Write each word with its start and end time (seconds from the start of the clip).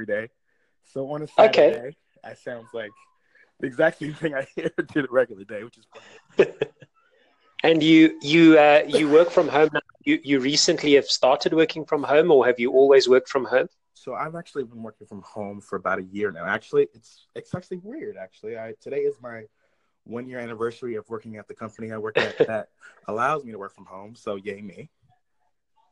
every 0.00 0.06
day. 0.06 0.30
So 0.92 1.10
on 1.12 1.22
a 1.22 1.26
Saturday, 1.26 1.78
okay. 1.78 1.96
that 2.24 2.38
sounds 2.38 2.68
like 2.72 2.90
the 3.60 3.66
exact 3.66 3.98
same 3.98 4.14
thing 4.14 4.34
I 4.34 4.46
hear 4.56 4.70
to 4.70 5.02
the 5.02 5.08
regular 5.10 5.44
day, 5.44 5.62
which 5.62 5.78
is 5.78 5.86
funny. 6.36 6.50
and 7.62 7.82
you 7.82 8.18
you 8.22 8.58
uh, 8.58 8.82
you 8.86 9.10
work 9.10 9.30
from 9.30 9.48
home 9.48 9.70
now. 9.72 9.80
You 10.04 10.18
you 10.22 10.40
recently 10.40 10.94
have 10.94 11.06
started 11.06 11.52
working 11.52 11.84
from 11.84 12.02
home, 12.02 12.30
or 12.30 12.46
have 12.46 12.58
you 12.58 12.72
always 12.72 13.08
worked 13.08 13.28
from 13.28 13.44
home? 13.44 13.68
So 13.94 14.14
I've 14.14 14.34
actually 14.34 14.64
been 14.64 14.82
working 14.82 15.06
from 15.06 15.22
home 15.22 15.60
for 15.60 15.76
about 15.76 15.98
a 15.98 16.04
year 16.04 16.32
now. 16.32 16.46
Actually, 16.46 16.88
it's 16.94 17.26
it's 17.34 17.54
actually 17.54 17.78
weird. 17.82 18.16
Actually, 18.16 18.58
I 18.58 18.74
today 18.80 19.00
is 19.00 19.14
my 19.20 19.44
one 20.04 20.26
year 20.26 20.38
anniversary 20.38 20.94
of 20.96 21.08
working 21.10 21.36
at 21.36 21.46
the 21.46 21.54
company 21.54 21.92
I 21.92 21.98
work 21.98 22.16
at 22.16 22.38
that 22.46 22.68
allows 23.06 23.44
me 23.44 23.52
to 23.52 23.58
work 23.58 23.74
from 23.74 23.84
home. 23.84 24.14
So 24.16 24.36
yay 24.36 24.62
me. 24.62 24.90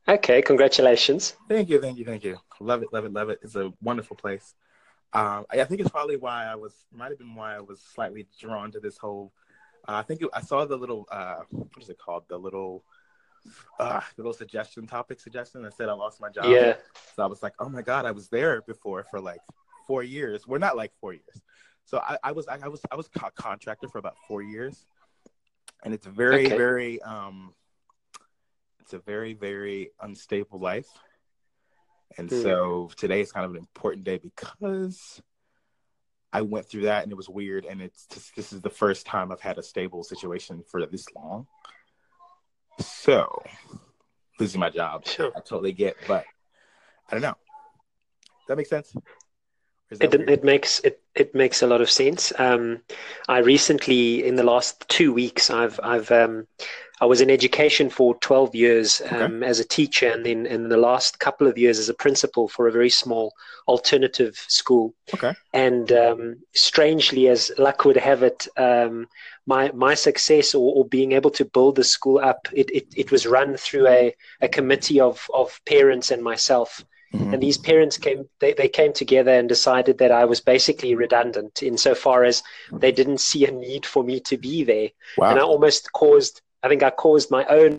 Okay, 0.08 0.40
congratulations. 0.40 1.36
Thank 1.50 1.68
you, 1.68 1.80
thank 1.80 1.98
you, 1.98 2.04
thank 2.06 2.24
you. 2.24 2.38
Love 2.60 2.82
it, 2.82 2.88
love 2.92 3.04
it, 3.04 3.12
love 3.12 3.28
it. 3.28 3.40
It's 3.42 3.56
a 3.56 3.72
wonderful 3.82 4.16
place. 4.16 4.54
Um, 5.12 5.44
I, 5.52 5.60
I 5.60 5.64
think 5.64 5.82
it's 5.82 5.90
probably 5.90 6.16
why 6.16 6.46
I 6.46 6.54
was 6.54 6.74
might 6.92 7.10
have 7.10 7.18
been 7.18 7.34
why 7.34 7.54
I 7.54 7.60
was 7.60 7.80
slightly 7.80 8.26
drawn 8.40 8.72
to 8.72 8.80
this 8.80 8.96
whole. 8.96 9.32
Uh, 9.86 9.96
I 9.96 10.02
think 10.02 10.22
it, 10.22 10.28
I 10.32 10.40
saw 10.40 10.64
the 10.64 10.76
little 10.76 11.06
uh, 11.10 11.42
what 11.50 11.82
is 11.82 11.90
it 11.90 11.98
called? 11.98 12.24
The 12.28 12.38
little 12.38 12.84
uh, 13.78 14.00
the 14.16 14.22
little 14.22 14.32
suggestion 14.32 14.86
topic 14.86 15.20
suggestion 15.20 15.62
that 15.62 15.76
said 15.76 15.90
I 15.90 15.92
lost 15.92 16.22
my 16.22 16.30
job. 16.30 16.46
Yeah. 16.46 16.76
So 17.14 17.22
I 17.22 17.26
was 17.26 17.42
like, 17.42 17.52
oh 17.58 17.68
my 17.68 17.82
god, 17.82 18.06
I 18.06 18.12
was 18.12 18.28
there 18.28 18.62
before 18.62 19.04
for 19.10 19.20
like 19.20 19.40
four 19.86 20.02
years. 20.02 20.46
We're 20.46 20.58
not 20.58 20.74
like 20.74 20.92
four 21.02 21.12
years. 21.12 21.42
So 21.84 21.98
I, 21.98 22.16
I 22.24 22.32
was 22.32 22.48
I, 22.48 22.58
I 22.62 22.68
was 22.68 22.80
I 22.90 22.96
was 22.96 23.10
a 23.14 23.30
contractor 23.30 23.88
for 23.88 23.98
about 23.98 24.16
four 24.26 24.40
years, 24.42 24.86
and 25.84 25.92
it's 25.92 26.06
very 26.06 26.46
okay. 26.46 26.56
very 26.56 27.02
um, 27.02 27.52
it's 28.88 28.94
a 28.94 28.98
very 29.00 29.34
very 29.34 29.90
unstable 30.00 30.58
life, 30.58 30.88
and 32.16 32.30
mm. 32.30 32.42
so 32.42 32.88
today 32.96 33.20
is 33.20 33.30
kind 33.30 33.44
of 33.44 33.50
an 33.50 33.58
important 33.58 34.02
day 34.04 34.16
because 34.16 35.20
I 36.32 36.40
went 36.40 36.70
through 36.70 36.84
that 36.84 37.02
and 37.02 37.12
it 37.12 37.14
was 37.14 37.28
weird, 37.28 37.66
and 37.66 37.82
it's 37.82 38.06
just, 38.06 38.34
this 38.34 38.50
is 38.50 38.62
the 38.62 38.70
first 38.70 39.04
time 39.04 39.30
I've 39.30 39.42
had 39.42 39.58
a 39.58 39.62
stable 39.62 40.02
situation 40.04 40.64
for 40.70 40.86
this 40.86 41.04
long. 41.14 41.46
So 42.80 43.42
losing 44.40 44.58
my 44.60 44.70
job, 44.70 45.06
sure. 45.06 45.32
I 45.36 45.40
totally 45.40 45.72
get, 45.72 45.96
but 46.06 46.24
I 47.10 47.12
don't 47.12 47.20
know. 47.20 47.36
Does 48.22 48.46
that 48.48 48.56
make 48.56 48.68
sense? 48.68 48.94
It, 49.90 50.12
it 50.14 50.44
makes 50.44 50.80
it 50.80 51.00
it 51.14 51.34
makes 51.34 51.62
a 51.62 51.66
lot 51.66 51.80
of 51.80 51.90
sense. 51.90 52.32
Um, 52.38 52.80
I 53.26 53.38
recently, 53.38 54.26
in 54.26 54.36
the 54.36 54.42
last 54.42 54.86
two 54.88 55.14
weeks, 55.14 55.48
I've 55.48 55.80
I've 55.82 56.10
um, 56.10 56.46
I 57.00 57.06
was 57.06 57.22
in 57.22 57.30
education 57.30 57.88
for 57.88 58.14
twelve 58.16 58.54
years 58.54 59.00
um, 59.10 59.36
okay. 59.36 59.46
as 59.46 59.60
a 59.60 59.64
teacher, 59.64 60.10
and 60.10 60.26
then 60.26 60.44
in 60.44 60.68
the 60.68 60.76
last 60.76 61.20
couple 61.20 61.46
of 61.46 61.56
years 61.56 61.78
as 61.78 61.88
a 61.88 61.94
principal 61.94 62.48
for 62.48 62.68
a 62.68 62.72
very 62.72 62.90
small 62.90 63.32
alternative 63.66 64.36
school. 64.48 64.94
Okay. 65.14 65.32
And 65.54 65.90
um, 65.92 66.36
strangely, 66.54 67.28
as 67.28 67.50
luck 67.56 67.86
would 67.86 67.96
have 67.96 68.22
it, 68.22 68.46
um, 68.58 69.06
my 69.46 69.70
my 69.72 69.94
success 69.94 70.54
or, 70.54 70.74
or, 70.76 70.84
being 70.86 71.12
able 71.12 71.30
to 71.30 71.46
build 71.46 71.76
the 71.76 71.84
school 71.84 72.18
up, 72.18 72.46
it, 72.52 72.68
it, 72.70 72.86
it 72.94 73.10
was 73.10 73.26
run 73.26 73.56
through 73.56 73.88
a, 73.88 74.14
a 74.42 74.48
committee 74.48 75.00
of 75.00 75.26
of 75.32 75.58
parents 75.64 76.10
and 76.10 76.22
myself. 76.22 76.84
Mm-hmm. 77.14 77.34
And 77.34 77.42
these 77.42 77.56
parents 77.56 77.96
came, 77.96 78.28
they, 78.38 78.52
they 78.52 78.68
came 78.68 78.92
together 78.92 79.32
and 79.32 79.48
decided 79.48 79.98
that 79.98 80.12
I 80.12 80.26
was 80.26 80.40
basically 80.40 80.94
redundant 80.94 81.62
insofar 81.62 82.24
as 82.24 82.42
they 82.72 82.92
didn't 82.92 83.20
see 83.20 83.46
a 83.46 83.50
need 83.50 83.86
for 83.86 84.04
me 84.04 84.20
to 84.20 84.36
be 84.36 84.62
there. 84.64 84.90
Wow. 85.16 85.30
And 85.30 85.38
I 85.38 85.42
almost 85.42 85.92
caused, 85.92 86.42
I 86.62 86.68
think 86.68 86.82
I 86.82 86.90
caused 86.90 87.30
my 87.30 87.46
own 87.46 87.78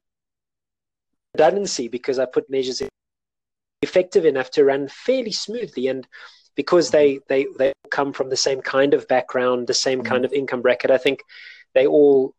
redundancy 1.35 1.87
because 1.87 2.17
I 2.17 2.25
put 2.25 2.49
measures 2.49 2.81
in 2.81 2.89
effective 3.81 4.25
enough 4.25 4.49
to 4.51 4.65
run 4.65 4.87
fairly 4.87 5.31
smoothly. 5.31 5.87
And 5.87 6.07
because 6.55 6.89
they, 6.89 7.19
they, 7.29 7.45
they 7.57 7.71
come 7.91 8.13
from 8.13 8.29
the 8.29 8.37
same 8.37 8.61
kind 8.61 8.95
of 8.95 9.07
background, 9.07 9.67
the 9.67 9.73
same 9.75 9.99
mm-hmm. 9.99 10.07
kind 10.07 10.25
of 10.25 10.33
income 10.33 10.63
bracket, 10.63 10.89
I 10.89 10.97
think 10.97 11.21
they 11.75 11.85
all, 11.85 12.33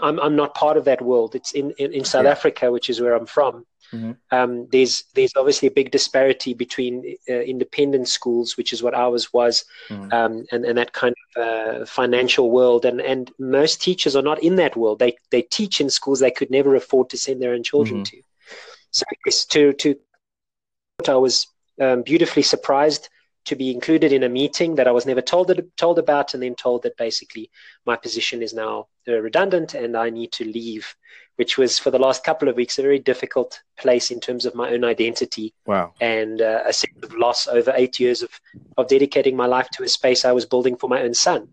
I'm, 0.00 0.18
I'm 0.20 0.36
not 0.36 0.54
part 0.54 0.76
of 0.76 0.84
that 0.84 1.02
world. 1.02 1.34
It's 1.34 1.52
in, 1.52 1.72
in, 1.78 1.92
in 1.92 2.04
South 2.04 2.24
yeah. 2.24 2.30
Africa, 2.30 2.72
which 2.72 2.90
is 2.90 3.00
where 3.00 3.14
I'm 3.14 3.26
from. 3.26 3.66
Mm-hmm. 3.92 4.12
Um, 4.32 4.66
there's 4.72 5.04
there's 5.14 5.32
obviously 5.36 5.68
a 5.68 5.72
big 5.72 5.90
disparity 5.90 6.54
between 6.54 7.16
uh, 7.28 7.34
independent 7.34 8.08
schools, 8.08 8.56
which 8.56 8.72
is 8.72 8.82
what 8.82 8.94
ours 8.94 9.32
was, 9.32 9.64
mm-hmm. 9.88 10.12
um, 10.12 10.44
and 10.50 10.64
and 10.64 10.76
that 10.76 10.92
kind 10.92 11.14
of 11.36 11.42
uh, 11.42 11.86
financial 11.86 12.50
world. 12.50 12.84
And 12.84 13.00
and 13.00 13.30
most 13.38 13.80
teachers 13.80 14.16
are 14.16 14.22
not 14.22 14.42
in 14.42 14.56
that 14.56 14.76
world. 14.76 14.98
They 14.98 15.16
they 15.30 15.42
teach 15.42 15.80
in 15.80 15.88
schools 15.90 16.18
they 16.18 16.32
could 16.32 16.50
never 16.50 16.74
afford 16.74 17.10
to 17.10 17.18
send 17.18 17.40
their 17.40 17.52
own 17.52 17.62
children 17.62 18.02
mm-hmm. 18.02 18.16
to. 18.16 18.22
So 18.90 19.04
to 19.50 19.72
to 19.72 19.96
I 21.06 21.14
was 21.14 21.46
um, 21.80 22.02
beautifully 22.02 22.42
surprised 22.42 23.08
to 23.46 23.56
be 23.56 23.72
included 23.72 24.12
in 24.12 24.22
a 24.22 24.28
meeting 24.28 24.74
that 24.76 24.86
I 24.86 24.92
was 24.92 25.06
never 25.06 25.22
told 25.22 25.50
told 25.76 25.98
about, 25.98 26.34
and 26.34 26.42
then 26.42 26.54
told 26.54 26.82
that 26.82 26.96
basically 26.96 27.50
my 27.84 27.96
position 27.96 28.42
is 28.42 28.52
now 28.52 28.88
uh, 29.08 29.18
redundant 29.20 29.74
and 29.74 29.96
I 29.96 30.10
need 30.10 30.32
to 30.32 30.44
leave 30.44 30.94
which 31.36 31.58
was 31.58 31.78
for 31.78 31.90
the 31.90 31.98
last 31.98 32.24
couple 32.24 32.48
of 32.48 32.56
weeks 32.56 32.78
a 32.78 32.82
very 32.82 32.98
difficult 32.98 33.62
place 33.78 34.10
in 34.10 34.20
terms 34.20 34.44
of 34.44 34.54
my 34.54 34.70
own 34.70 34.84
identity. 34.84 35.54
Wow. 35.66 35.92
And 36.00 36.40
uh, 36.40 36.62
a 36.66 36.72
sense 36.72 36.96
of 37.02 37.14
loss 37.14 37.46
over 37.46 37.72
eight 37.76 38.00
years 38.00 38.22
of, 38.22 38.30
of 38.76 38.88
dedicating 38.88 39.36
my 39.36 39.46
life 39.46 39.68
to 39.70 39.84
a 39.84 39.88
space 39.88 40.24
I 40.24 40.32
was 40.32 40.46
building 40.46 40.76
for 40.76 40.88
my 40.88 41.02
own 41.02 41.14
son. 41.14 41.48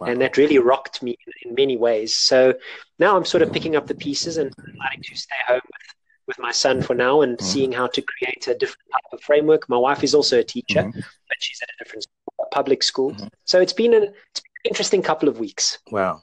Wow. 0.00 0.08
And 0.08 0.20
that 0.20 0.36
really 0.36 0.58
rocked 0.58 1.02
me 1.02 1.16
in, 1.26 1.50
in, 1.50 1.54
many 1.54 1.76
ways. 1.76 2.16
So 2.16 2.54
now 2.98 3.16
I'm 3.16 3.24
sort 3.24 3.42
of 3.42 3.52
picking 3.52 3.76
up 3.76 3.86
the 3.86 3.94
pieces 3.94 4.38
and 4.38 4.50
deciding 4.50 5.02
to 5.02 5.16
stay 5.16 5.36
home 5.46 5.60
with, 5.64 5.94
with 6.28 6.38
my 6.38 6.52
son 6.52 6.80
for 6.80 6.94
now 6.94 7.22
and 7.22 7.36
mm-hmm. 7.36 7.46
seeing 7.46 7.72
how 7.72 7.88
to 7.88 8.02
create 8.02 8.46
a 8.46 8.54
different 8.54 8.88
type 8.92 9.12
of 9.12 9.20
framework. 9.22 9.68
My 9.68 9.78
wife 9.78 10.04
is 10.04 10.14
also 10.14 10.38
a 10.38 10.44
teacher, 10.44 10.82
mm-hmm. 10.82 11.00
but 11.00 11.36
she's 11.40 11.60
at 11.62 11.68
a 11.70 11.82
different 11.82 12.04
school, 12.04 12.46
a 12.46 12.54
public 12.54 12.82
school. 12.84 13.10
Mm-hmm. 13.12 13.26
So 13.44 13.60
it's 13.60 13.72
been, 13.72 13.94
an, 13.94 14.04
it's 14.04 14.40
been 14.40 14.52
an 14.64 14.68
interesting 14.70 15.02
couple 15.02 15.28
of 15.28 15.40
weeks. 15.40 15.78
Wow. 15.90 16.22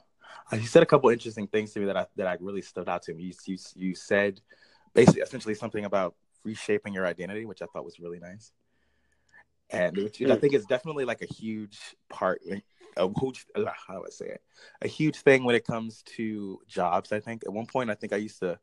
Uh, 0.50 0.56
you 0.56 0.66
said 0.66 0.82
a 0.82 0.86
couple 0.86 1.10
interesting 1.10 1.48
things 1.48 1.72
to 1.72 1.80
me 1.80 1.86
that 1.86 1.96
I 1.96 2.06
that 2.14 2.28
I 2.28 2.36
really 2.40 2.62
stood 2.62 2.88
out 2.88 3.02
to 3.02 3.14
me. 3.14 3.24
You 3.24 3.34
you, 3.46 3.58
you 3.74 3.94
said 3.96 4.40
basically 4.94 5.22
essentially 5.22 5.56
something 5.56 5.84
about 5.84 6.14
reshaping 6.44 6.94
your 6.94 7.04
identity, 7.04 7.44
which 7.46 7.62
I 7.62 7.66
thought 7.66 7.84
was 7.84 7.98
really 7.98 8.20
nice, 8.20 8.52
and 9.70 9.96
which 9.96 10.22
I 10.22 10.36
think 10.36 10.54
is 10.54 10.64
definitely 10.66 11.04
like 11.04 11.20
a 11.22 11.26
huge 11.26 11.78
part, 12.08 12.40
a 12.96 13.08
huge 13.08 13.44
how 13.56 13.94
do 13.94 14.04
I 14.06 14.10
say 14.10 14.26
it, 14.26 14.42
a 14.82 14.86
huge 14.86 15.16
thing 15.16 15.42
when 15.42 15.56
it 15.56 15.66
comes 15.66 16.02
to 16.16 16.60
jobs. 16.68 17.10
I 17.10 17.18
think 17.18 17.42
at 17.44 17.52
one 17.52 17.66
point 17.66 17.90
I 17.90 17.94
think 17.94 18.12
I 18.12 18.16
used 18.16 18.38
to. 18.38 18.58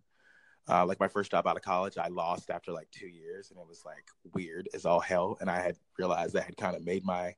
Uh, 0.70 0.86
like 0.86 1.00
my 1.00 1.08
first 1.08 1.32
job 1.32 1.46
out 1.46 1.58
of 1.58 1.62
college, 1.62 1.98
I 1.98 2.08
lost 2.08 2.50
after 2.50 2.72
like 2.72 2.90
two 2.92 3.08
years, 3.08 3.52
and 3.52 3.60
it 3.60 3.68
was 3.68 3.84
like 3.86 4.06
weird 4.34 4.70
as 4.74 4.86
all 4.86 5.00
hell. 5.00 5.38
And 5.42 5.50
I 5.50 5.60
had 5.60 5.76
realized 6.00 6.38
I 6.38 6.42
had 6.42 6.56
kind 6.58 6.76
of 6.76 6.86
made 6.86 7.06
my 7.06 7.36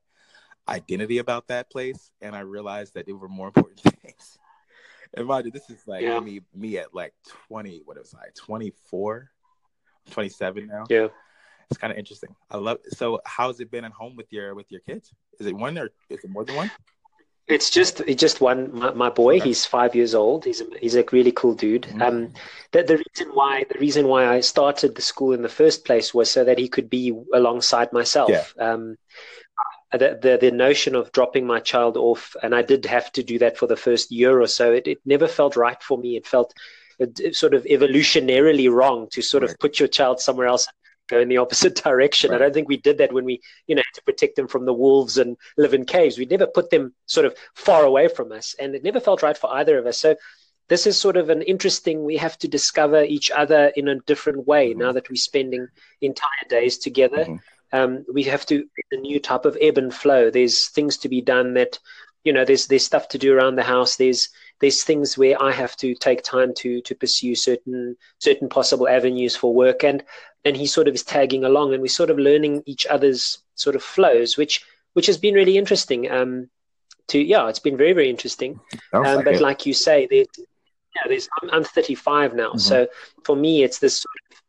identity 0.68 1.18
about 1.18 1.48
that 1.48 1.72
place, 1.72 2.12
and 2.22 2.36
I 2.36 2.42
realized 2.42 2.94
that 2.94 3.08
there 3.08 3.16
were 3.16 3.30
more 3.30 3.48
important 3.48 3.80
things. 4.02 4.38
And 5.14 5.28
mind 5.28 5.46
you, 5.46 5.52
this 5.52 5.70
is 5.70 5.88
like 5.88 6.04
yeah. 6.04 6.20
me 6.20 6.42
me 6.54 6.78
at 6.78 6.94
like 6.94 7.14
20, 7.48 7.82
what 7.86 7.98
was 7.98 8.14
I? 8.14 8.28
24, 8.36 9.30
27 10.12 10.68
now. 10.68 10.84
Yeah. 10.90 11.08
It's 11.72 11.80
kind 11.80 11.92
of 11.92 11.98
interesting. 11.98 12.36
I 12.52 12.58
love 12.58 12.78
so 12.90 13.22
how's 13.26 13.60
it 13.60 13.72
been 13.72 13.86
at 13.86 13.92
home 13.92 14.16
with 14.16 14.32
your 14.32 14.54
with 14.54 14.72
your 14.72 14.82
kids? 14.82 15.12
Is 15.40 15.48
it 15.48 15.56
one 15.56 15.78
or 15.78 15.90
is 16.10 16.24
it 16.24 16.30
more 16.30 16.46
than 16.46 16.56
one? 16.56 16.70
It's 17.48 17.70
just 17.70 18.02
it's 18.02 18.20
just 18.20 18.42
one. 18.42 18.74
My, 18.74 18.92
my 18.92 19.10
boy, 19.10 19.36
okay. 19.36 19.46
he's 19.46 19.66
five 19.66 19.94
years 19.94 20.16
old. 20.16 20.46
He's 20.46 20.62
a, 20.62 20.66
he's 20.82 20.96
a 20.96 21.06
really 21.12 21.32
cool 21.32 21.54
dude. 21.54 21.84
Mm-hmm. 21.84 22.02
Um, 22.02 22.34
the, 22.72 22.82
the 22.84 22.98
reason 22.98 23.36
why 23.36 23.66
the 23.72 23.78
reason 23.80 24.08
why 24.08 24.26
I 24.26 24.40
started 24.40 24.96
the 24.96 25.04
school 25.04 25.32
in 25.34 25.44
the 25.44 25.50
first 25.50 25.86
place 25.86 26.12
was 26.12 26.32
so 26.32 26.44
that 26.44 26.58
he 26.58 26.68
could 26.68 26.90
be 26.90 27.14
alongside 27.34 27.94
myself. 27.94 28.32
Yeah. 28.32 28.46
Um, 28.72 28.98
the, 29.92 30.20
the, 30.22 30.38
the 30.42 30.52
notion 30.52 30.96
of 30.96 31.12
dropping 31.12 31.46
my 31.46 31.60
child 31.60 31.98
off, 31.98 32.36
and 32.42 32.54
I 32.54 32.64
did 32.64 32.86
have 32.86 33.12
to 33.14 33.24
do 33.24 33.40
that 33.40 33.58
for 33.58 33.68
the 33.68 33.78
first 33.78 34.12
year 34.12 34.42
or 34.42 34.48
so. 34.48 34.74
It, 34.74 34.88
it 34.88 34.98
never 35.06 35.28
felt 35.28 35.56
right 35.56 35.82
for 35.82 35.98
me. 35.98 36.18
It 36.18 36.28
felt 36.28 36.54
sort 37.32 37.54
of 37.54 37.64
evolutionarily 37.66 38.72
wrong 38.72 39.08
to 39.12 39.22
sort 39.22 39.44
right. 39.44 39.52
of 39.52 39.60
put 39.60 39.80
your 39.80 39.88
child 39.88 40.20
somewhere 40.20 40.48
else 40.48 40.68
go 41.08 41.20
in 41.20 41.30
the 41.30 41.38
opposite 41.38 41.76
direction. 41.84 42.32
Right. 42.32 42.42
I 42.42 42.44
don't 42.46 42.54
think 42.54 42.70
we 42.70 42.78
did 42.78 42.98
that 43.00 43.14
when 43.14 43.26
we, 43.26 43.42
you 43.68 43.76
know, 43.76 43.84
to 43.94 44.04
protect 44.04 44.36
them 44.36 44.48
from 44.48 44.66
the 44.66 44.74
wolves 44.74 45.18
and 45.18 45.38
live 45.58 45.74
in 45.74 45.86
caves. 45.86 46.18
We 46.18 46.26
never 46.26 46.48
put 46.48 46.70
them 46.70 46.94
sort 47.06 47.26
of 47.26 47.36
far 47.56 47.84
away 47.84 48.08
from 48.08 48.32
us, 48.32 48.56
and 48.60 48.76
it 48.76 48.84
never 48.84 49.00
felt 49.00 49.24
right 49.24 49.38
for 49.38 49.54
either 49.54 49.78
of 49.78 49.86
us. 49.86 50.00
So 50.00 50.16
this 50.68 50.88
is 50.88 50.98
sort 50.98 51.18
of 51.18 51.30
an 51.30 51.42
interesting. 51.44 52.04
We 52.04 52.18
have 52.18 52.38
to 52.40 52.48
discover 52.48 53.04
each 53.04 53.32
other 53.32 53.72
in 53.76 53.88
a 53.88 54.00
different 54.02 54.48
way 54.48 54.72
mm-hmm. 54.72 54.80
now 54.80 54.92
that 54.92 55.10
we're 55.10 55.16
spending 55.16 55.68
entire 56.02 56.48
days 56.50 56.78
together. 56.78 57.18
Mm-hmm 57.18 57.36
um, 57.76 58.06
we 58.12 58.24
have 58.24 58.46
to 58.48 58.66
a 58.92 58.98
new 58.98 59.20
type 59.20 59.46
of 59.46 59.58
ebb 59.60 59.78
and 59.78 59.94
flow. 59.94 60.30
There's 60.30 60.70
things 60.70 60.98
to 60.98 61.10
be 61.10 61.22
done 61.22 61.54
that, 61.56 61.78
you 62.24 62.32
know, 62.32 62.46
there's 62.46 62.68
there's 62.68 62.86
stuff 62.86 63.10
to 63.10 63.18
do 63.18 63.36
around 63.36 63.56
the 63.56 63.64
house. 63.64 63.98
There's 63.98 64.30
there's 64.62 64.84
things 64.84 65.18
where 65.18 65.42
I 65.42 65.52
have 65.52 65.76
to 65.78 65.94
take 65.96 66.24
time 66.24 66.54
to 66.60 66.82
to 66.82 66.96
pursue 66.96 67.36
certain 67.36 67.98
certain 68.20 68.50
possible 68.50 68.88
avenues 68.88 69.36
for 69.36 69.54
work, 69.54 69.84
and 69.84 70.04
and 70.46 70.56
he 70.56 70.68
sort 70.68 70.88
of 70.88 70.94
is 70.94 71.04
tagging 71.04 71.44
along, 71.44 71.74
and 71.74 71.82
we're 71.82 71.88
sort 71.88 72.10
of 72.10 72.20
learning 72.20 72.64
each 72.66 72.86
other's 72.86 73.40
sort 73.56 73.76
of 73.76 73.84
flows, 73.84 74.38
which 74.38 74.64
which 74.94 75.08
has 75.08 75.18
been 75.18 75.34
really 75.34 75.58
interesting. 75.58 76.10
Um, 76.10 76.50
to 77.08 77.20
yeah, 77.20 77.48
it's 77.50 77.60
been 77.60 77.78
very 77.78 77.94
very 77.94 78.10
interesting. 78.10 78.60
Um, 78.94 79.04
like 79.04 79.26
but 79.26 79.36
it. 79.36 79.42
like 79.42 79.66
you 79.66 79.74
say, 79.74 80.08
there's 80.10 80.28
yeah, 80.96 81.02
there's 81.08 81.28
I'm, 81.42 81.50
I'm 81.52 81.64
35 81.64 82.36
now, 82.36 82.50
mm-hmm. 82.50 82.58
so 82.60 82.88
for 83.24 83.36
me, 83.36 83.64
it's 83.64 83.80
this 83.80 84.02
sort 84.02 84.16
of 84.32 84.42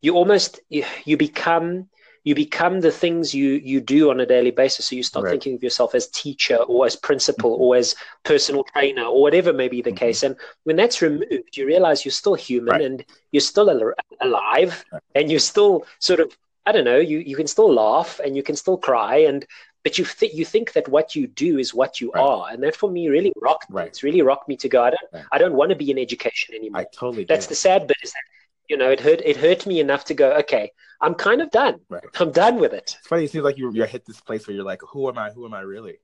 you 0.00 0.14
almost 0.14 0.60
you, 0.68 0.84
you 1.04 1.16
become 1.16 1.88
you 2.24 2.34
become 2.34 2.80
the 2.80 2.90
things 2.90 3.34
you 3.34 3.50
you 3.72 3.80
do 3.80 4.10
on 4.10 4.20
a 4.20 4.26
daily 4.26 4.50
basis. 4.52 4.86
So 4.86 4.94
you 4.96 5.02
start 5.02 5.24
Right. 5.24 5.32
thinking 5.32 5.54
of 5.56 5.62
yourself 5.62 5.94
as 5.94 6.06
teacher 6.08 6.56
or 6.56 6.86
as 6.86 6.94
principal 6.96 7.56
Mhm. 7.56 7.60
or 7.60 7.76
as 7.76 7.94
personal 8.22 8.64
trainer 8.72 9.04
or 9.04 9.20
whatever 9.20 9.52
may 9.52 9.68
be 9.68 9.82
the 9.82 9.90
Mhm. 9.92 9.96
case. 10.04 10.22
And 10.22 10.36
when 10.64 10.76
that's 10.76 11.02
removed, 11.02 11.56
you 11.56 11.66
realize 11.66 12.04
you're 12.04 12.12
still 12.22 12.34
human 12.34 12.72
Right. 12.72 12.82
and 12.82 13.04
you're 13.32 13.40
still 13.52 13.68
al- 13.70 13.94
alive 14.20 14.84
Right. 14.92 15.02
and 15.16 15.30
you're 15.30 15.40
still 15.40 15.84
sort 15.98 16.20
of 16.20 16.36
I 16.64 16.70
don't 16.70 16.84
know. 16.84 16.98
You 17.12 17.18
you 17.18 17.34
can 17.34 17.48
still 17.48 17.72
laugh 17.74 18.20
and 18.24 18.36
you 18.36 18.42
can 18.44 18.54
still 18.54 18.76
cry 18.78 19.16
and 19.30 19.44
but 19.84 19.98
you 19.98 20.04
think 20.04 20.32
you 20.32 20.44
think 20.44 20.74
that 20.74 20.86
what 20.88 21.16
you 21.16 21.26
do 21.26 21.58
is 21.58 21.74
what 21.74 22.00
you 22.00 22.12
Right. 22.12 22.22
are, 22.22 22.44
and 22.52 22.62
that 22.62 22.76
for 22.76 22.88
me 22.88 23.08
really 23.08 23.32
rocked. 23.48 23.68
me. 23.68 23.78
Right. 23.78 23.88
It's 23.88 24.04
really 24.04 24.22
rocked 24.22 24.46
me 24.46 24.56
to 24.58 24.68
go. 24.68 24.80
I 24.88 24.90
don't 24.90 25.08
Right. 25.12 25.24
I 25.32 25.38
don't 25.38 25.54
want 25.60 25.70
to 25.70 25.78
be 25.84 25.90
in 25.90 25.98
education 25.98 26.54
anymore. 26.54 26.82
I 26.82 26.84
totally 27.02 27.24
That's 27.24 27.46
do. 27.46 27.54
the 27.54 27.56
sad 27.66 27.88
bit 27.88 27.96
is 28.04 28.12
that 28.12 28.22
you 28.68 28.76
know 28.76 28.90
it 28.90 29.00
hurt 29.00 29.20
it 29.24 29.36
hurt 29.36 29.66
me 29.66 29.80
enough 29.80 30.04
to 30.06 30.14
go. 30.14 30.32
Okay, 30.38 30.72
I'm 31.00 31.14
kind 31.14 31.40
of 31.42 31.50
done. 31.50 31.80
Right. 31.88 32.04
I'm 32.20 32.32
done 32.32 32.58
with 32.58 32.72
it. 32.72 32.96
It's 32.98 33.06
funny. 33.06 33.24
It 33.24 33.30
seems 33.30 33.44
like 33.44 33.58
you 33.58 33.72
you 33.72 33.84
hit 33.84 34.06
this 34.06 34.20
place 34.20 34.46
where 34.46 34.54
you're 34.54 34.64
like, 34.64 34.80
who 34.90 35.08
am 35.08 35.18
I? 35.18 35.30
Who 35.30 35.44
am 35.46 35.54
I 35.54 35.60
really? 35.60 35.98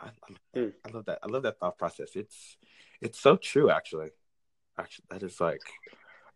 I, 0.00 0.06
I, 0.06 0.34
Mm. 0.56 0.72
I 0.84 0.90
love 0.90 1.04
that. 1.04 1.18
I 1.22 1.28
love 1.28 1.44
that 1.44 1.58
thought 1.60 1.78
process. 1.78 2.16
It's 2.16 2.56
it's 3.00 3.20
so 3.20 3.36
true. 3.36 3.70
Actually, 3.70 4.10
actually, 4.78 5.04
that 5.10 5.22
is 5.22 5.40
like 5.40 5.62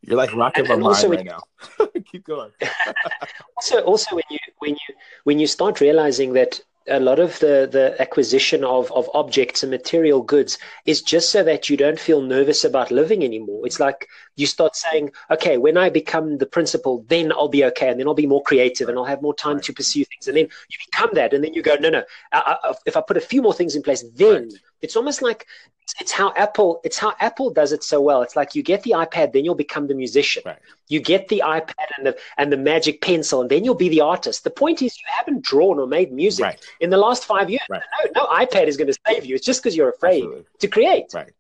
you're 0.03 0.17
like 0.17 0.35
rocking 0.35 0.69
my 0.69 0.77
mind 0.77 1.11
right 1.11 1.25
now. 1.25 1.41
Keep 2.13 2.25
going. 2.25 2.53
also 3.57 3.81
also 3.81 4.15
when 4.15 4.25
you 4.31 4.39
when 4.59 4.71
you 4.71 4.95
when 5.25 5.39
you 5.39 5.47
start 5.47 5.81
realizing 5.81 6.33
that 6.35 6.61
a 6.89 7.01
lot 7.01 7.19
of 7.19 7.39
the 7.39 7.69
the 7.71 7.95
acquisition 8.01 8.63
of 8.65 8.93
of 8.93 9.09
objects 9.15 9.63
and 9.63 9.71
material 9.71 10.23
goods 10.23 10.59
is 10.85 11.01
just 11.01 11.31
so 11.31 11.43
that 11.43 11.71
you 11.71 11.77
don't 11.77 11.99
feel 11.99 12.21
nervous 12.21 12.63
about 12.65 12.91
living 12.91 13.25
anymore 13.25 13.67
it's 13.67 13.81
like 13.81 14.07
you 14.37 14.47
start 14.47 14.77
saying 14.77 15.11
okay 15.31 15.57
when 15.57 15.77
i 15.79 15.89
become 15.89 16.37
the 16.39 16.47
principal 16.47 17.05
then 17.09 17.33
i'll 17.33 17.49
be 17.49 17.65
okay 17.65 17.89
and 17.89 17.99
then 17.99 18.07
i'll 18.07 18.15
be 18.15 18.27
more 18.27 18.43
creative 18.43 18.89
and 18.89 18.99
i'll 18.99 19.05
have 19.05 19.23
more 19.23 19.35
time 19.35 19.55
Right. 19.57 19.63
to 19.65 19.73
pursue 19.73 20.05
things 20.05 20.29
and 20.29 20.37
then 20.37 20.45
you 20.45 20.79
become 20.91 21.11
that 21.15 21.33
and 21.33 21.43
then 21.43 21.55
you 21.55 21.63
go 21.63 21.77
no 21.77 21.89
no 21.89 22.03
I, 22.33 22.57
I, 22.63 22.75
if 22.85 22.97
i 22.97 23.01
put 23.01 23.17
a 23.17 23.21
few 23.21 23.41
more 23.41 23.55
things 23.55 23.75
in 23.77 23.83
place 23.83 24.05
then 24.15 24.43
Right. 24.45 24.53
it's 24.83 24.97
almost 24.97 25.23
like 25.23 25.47
it's, 26.01 26.13
how 26.13 26.33
apple 26.37 26.81
it's 26.85 26.99
how 26.99 27.13
apple 27.21 27.51
does 27.51 27.73
it 27.73 27.83
so 27.85 28.01
well 28.01 28.23
it's 28.23 28.37
like 28.37 28.55
you 28.55 28.63
get 28.63 28.83
the 28.83 28.93
ipad 28.93 29.33
then 29.33 29.45
you'll 29.45 29.55
become 29.55 29.87
the 29.87 29.95
musician 29.95 30.43
Right. 30.45 30.59
you 30.89 31.01
get 31.01 31.29
the 31.29 31.43
ipad 31.45 31.89
and 31.97 32.07
the 32.07 32.17
and 32.39 32.53
the 32.53 32.57
magic 32.57 33.01
pencil 33.01 33.41
and 33.43 33.51
then 33.51 33.65
you'll 33.65 33.75
be 33.75 33.89
the 33.89 34.01
artist 34.01 34.45
the 34.45 34.51
point 34.51 34.83
is 34.83 34.97
you 34.99 35.05
haven't 35.19 35.43
drawn 35.43 35.79
or 35.79 35.87
made 35.87 36.13
music 36.13 36.45
Right. 36.45 36.65
in 36.81 36.91
the 36.91 36.97
last 36.97 37.25
five 37.25 37.51
years 37.51 37.63
Right. 37.69 37.83
no, 38.15 38.23
no 38.23 38.27
ipad 38.45 38.67
is 38.67 38.77
going 38.77 38.89
to 38.93 38.99
save 39.07 39.25
you 39.25 39.35
it's 39.35 39.47
just 39.47 39.63
because 39.63 39.77
you're 39.77 39.91
afraid 39.91 40.23
Absolutely. 40.25 40.45
to 40.61 40.69
create 40.69 41.07
Right. 41.15 41.33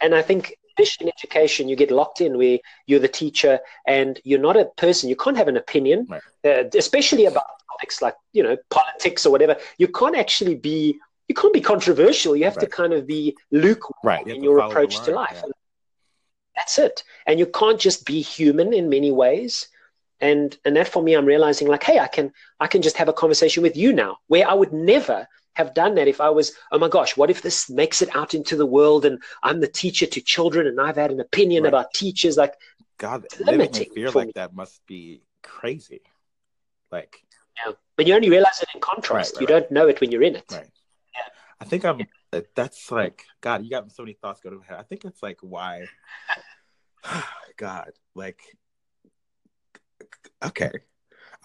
and 0.00 0.14
i 0.14 0.22
think 0.22 0.54
especially 0.78 1.06
in 1.06 1.12
education 1.18 1.68
you 1.68 1.76
get 1.76 1.90
locked 1.90 2.20
in 2.20 2.38
where 2.38 2.58
you're 2.86 3.00
the 3.00 3.08
teacher 3.08 3.58
and 3.86 4.20
you're 4.24 4.40
not 4.40 4.56
a 4.56 4.64
person 4.76 5.08
you 5.08 5.16
can't 5.16 5.36
have 5.36 5.48
an 5.48 5.56
opinion 5.56 6.06
uh, 6.44 6.64
especially 6.74 7.26
about 7.26 7.44
topics 7.70 8.00
like 8.00 8.14
you 8.32 8.42
know 8.42 8.56
politics 8.70 9.26
or 9.26 9.30
whatever 9.30 9.56
you 9.78 9.88
can't 9.88 10.16
actually 10.16 10.54
be 10.54 10.98
you 11.30 11.34
can't 11.40 11.54
be 11.60 11.60
controversial 11.74 12.34
you 12.34 12.44
have 12.50 12.58
to 12.58 12.66
kind 12.66 12.92
of 12.92 13.06
be 13.06 13.36
lukewarm 13.52 14.00
Right. 14.02 14.26
You 14.26 14.34
in 14.34 14.42
your 14.42 14.58
approach 14.58 14.94
to 15.04 15.12
life 15.12 15.40
yeah. 15.44 15.52
That's 16.56 16.76
it 16.86 17.04
and 17.26 17.38
you 17.38 17.46
can't 17.46 17.80
just 17.88 18.04
be 18.04 18.20
human 18.20 18.72
in 18.80 18.88
many 18.96 19.12
ways 19.22 19.68
and 20.20 20.48
and 20.64 20.76
that 20.76 20.88
for 20.88 21.02
me 21.06 21.14
i'm 21.14 21.24
realizing 21.34 21.68
like 21.68 21.84
hey 21.90 21.98
i 22.06 22.08
can 22.16 22.32
i 22.64 22.66
can 22.72 22.82
just 22.82 22.96
have 22.96 23.08
a 23.08 23.18
conversation 23.22 23.62
with 23.62 23.76
you 23.82 23.92
now 23.92 24.12
where 24.26 24.46
i 24.52 24.54
would 24.60 24.72
never 24.72 25.18
have 25.54 25.72
done 25.82 25.94
that 25.94 26.08
if 26.14 26.20
i 26.20 26.30
was 26.38 26.52
oh 26.72 26.80
my 26.84 26.88
gosh 26.96 27.16
what 27.16 27.30
if 27.34 27.40
this 27.42 27.70
makes 27.70 28.02
it 28.02 28.14
out 28.16 28.34
into 28.34 28.56
the 28.56 28.66
world 28.76 29.04
and 29.04 29.16
i'm 29.42 29.60
the 29.60 29.74
teacher 29.82 30.06
to 30.06 30.20
children 30.34 30.66
and 30.66 30.80
i've 30.80 30.96
had 30.96 31.12
an 31.12 31.20
opinion 31.20 31.62
Right. 31.62 31.68
about 31.72 31.94
teachers 31.94 32.36
like 32.36 32.54
God, 32.98 33.24
living 33.40 33.74
in 33.74 33.84
fear 33.94 34.10
like 34.10 34.26
me. 34.26 34.32
that 34.34 34.52
must 34.54 34.78
be 34.86 35.22
crazy. 35.42 36.02
Like, 36.92 37.22
but 37.96 38.06
you 38.06 38.14
only 38.14 38.28
realize 38.28 38.60
it 38.60 38.68
in 38.74 38.80
contrast 38.80 39.34
Right, 39.34 39.40
you 39.40 39.46
right, 39.46 39.60
don't 39.62 39.70
know 39.70 39.88
it 39.88 40.00
when 40.00 40.10
you're 40.10 40.22
in 40.22 40.36
it 40.36 40.44
right. 40.50 40.68
I 41.60 41.64
think 41.64 41.84
I'm. 41.84 42.00
That's 42.54 42.90
like 42.90 43.24
God. 43.40 43.64
You 43.64 43.70
got 43.70 43.90
so 43.92 44.02
many 44.02 44.14
thoughts 44.14 44.40
going 44.40 44.54
to 44.54 44.60
my 44.60 44.66
head. 44.66 44.78
I 44.78 44.82
think 44.82 45.04
it's 45.04 45.22
like 45.22 45.38
why. 45.40 45.86
God, 47.56 47.90
like. 48.14 48.40
Okay, 50.42 50.70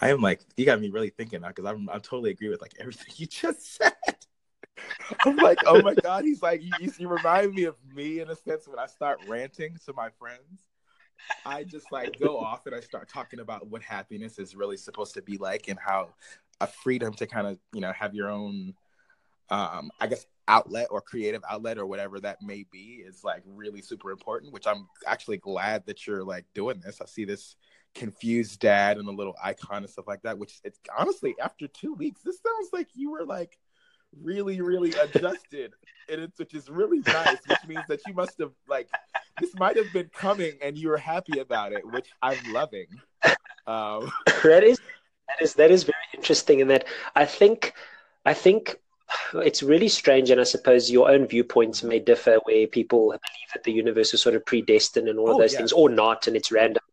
I 0.01 0.09
am 0.09 0.21
like 0.21 0.41
you 0.57 0.65
got 0.65 0.81
me 0.81 0.89
really 0.89 1.09
thinking 1.09 1.41
now 1.41 1.49
because 1.49 1.65
I'm 1.65 1.89
I 1.89 1.93
totally 1.93 2.31
agree 2.31 2.49
with 2.49 2.61
like 2.61 2.73
everything 2.79 3.13
you 3.17 3.27
just 3.27 3.75
said. 3.75 3.93
I'm 5.23 5.37
like, 5.37 5.59
oh 5.65 5.81
my 5.81 5.93
God, 5.93 6.25
he's 6.25 6.41
like 6.41 6.63
you, 6.63 6.73
you, 6.79 6.93
you 6.97 7.07
remind 7.07 7.53
me 7.53 7.65
of 7.65 7.75
me 7.93 8.19
in 8.19 8.29
a 8.29 8.35
sense 8.35 8.67
when 8.67 8.79
I 8.79 8.87
start 8.87 9.19
ranting 9.27 9.77
to 9.85 9.93
my 9.93 10.09
friends. 10.17 10.63
I 11.45 11.63
just 11.63 11.91
like 11.91 12.19
go 12.19 12.39
off 12.39 12.65
and 12.65 12.75
I 12.75 12.79
start 12.79 13.07
talking 13.07 13.39
about 13.39 13.67
what 13.67 13.81
happiness 13.81 14.39
is 14.39 14.55
really 14.55 14.77
supposed 14.77 15.13
to 15.15 15.21
be 15.21 15.37
like 15.37 15.67
and 15.67 15.79
how 15.79 16.09
a 16.61 16.67
freedom 16.67 17.13
to 17.13 17.27
kind 17.27 17.47
of 17.47 17.59
you 17.73 17.81
know 17.81 17.91
have 17.93 18.13
your 18.15 18.29
own 18.29 18.73
um 19.49 19.91
I 19.99 20.07
guess 20.07 20.25
outlet 20.47 20.87
or 20.91 21.01
creative 21.01 21.41
outlet 21.49 21.77
or 21.77 21.85
whatever 21.85 22.19
that 22.19 22.41
may 22.41 22.65
be 22.71 23.03
is 23.05 23.23
like 23.23 23.41
really 23.45 23.81
super 23.81 24.11
important 24.11 24.53
which 24.53 24.67
I'm 24.67 24.87
actually 25.07 25.37
glad 25.37 25.85
that 25.85 26.05
you're 26.05 26.23
like 26.23 26.45
doing 26.53 26.81
this. 26.83 27.01
I 27.01 27.05
see 27.05 27.25
this 27.25 27.55
confused 27.95 28.59
dad 28.59 28.97
and 28.97 29.07
a 29.07 29.11
little 29.11 29.35
icon 29.41 29.77
and 29.77 29.89
stuff 29.89 30.07
like 30.07 30.21
that 30.23 30.37
which 30.37 30.59
it's 30.63 30.79
honestly 30.97 31.35
after 31.41 31.67
2 31.67 31.93
weeks 31.93 32.21
this 32.23 32.39
sounds 32.45 32.69
like 32.73 32.89
you 32.93 33.11
were 33.11 33.23
like 33.23 33.57
really 34.21 34.61
really 34.61 34.93
adjusted 34.93 35.73
and 36.09 36.21
it's 36.21 36.37
which 36.37 36.53
is 36.53 36.69
really 36.69 36.99
nice 37.07 37.37
which 37.47 37.65
means 37.67 37.83
that 37.87 38.01
you 38.05 38.13
must 38.13 38.37
have 38.39 38.51
like 38.67 38.89
this 39.39 39.55
might 39.55 39.77
have 39.77 39.91
been 39.93 40.09
coming 40.13 40.53
and 40.61 40.77
you 40.77 40.89
were 40.89 40.97
happy 40.97 41.39
about 41.39 41.71
it 41.71 41.89
which 41.91 42.09
i'm 42.21 42.37
loving 42.51 42.87
um 43.67 44.11
that 44.43 44.63
is 44.63 44.79
that 45.27 45.41
is 45.41 45.53
that 45.55 45.71
is 45.71 45.83
very 45.83 45.95
interesting 46.13 46.59
in 46.59 46.67
that 46.67 46.85
I 47.15 47.25
think 47.25 47.73
I 48.25 48.33
think 48.33 48.77
it's 49.35 49.61
really 49.63 49.87
strange 49.87 50.29
and 50.31 50.41
I 50.41 50.43
suppose 50.45 50.89
your 50.91 51.09
own 51.09 51.27
viewpoints 51.27 51.83
may 51.83 51.99
differ 51.99 52.37
where 52.43 52.67
people 52.67 53.07
believe 53.09 53.49
that 53.53 53.63
the 53.63 53.71
universe 53.71 54.13
is 54.13 54.21
sort 54.21 54.35
of 54.35 54.45
predestined 54.45 55.07
and 55.07 55.19
all 55.19 55.29
of 55.29 55.35
Oh, 55.35 55.39
those 55.39 55.51
yes. 55.53 55.59
things 55.59 55.71
or 55.71 55.89
not 55.89 56.27
and 56.27 56.35
it's 56.35 56.51
random. 56.51 56.83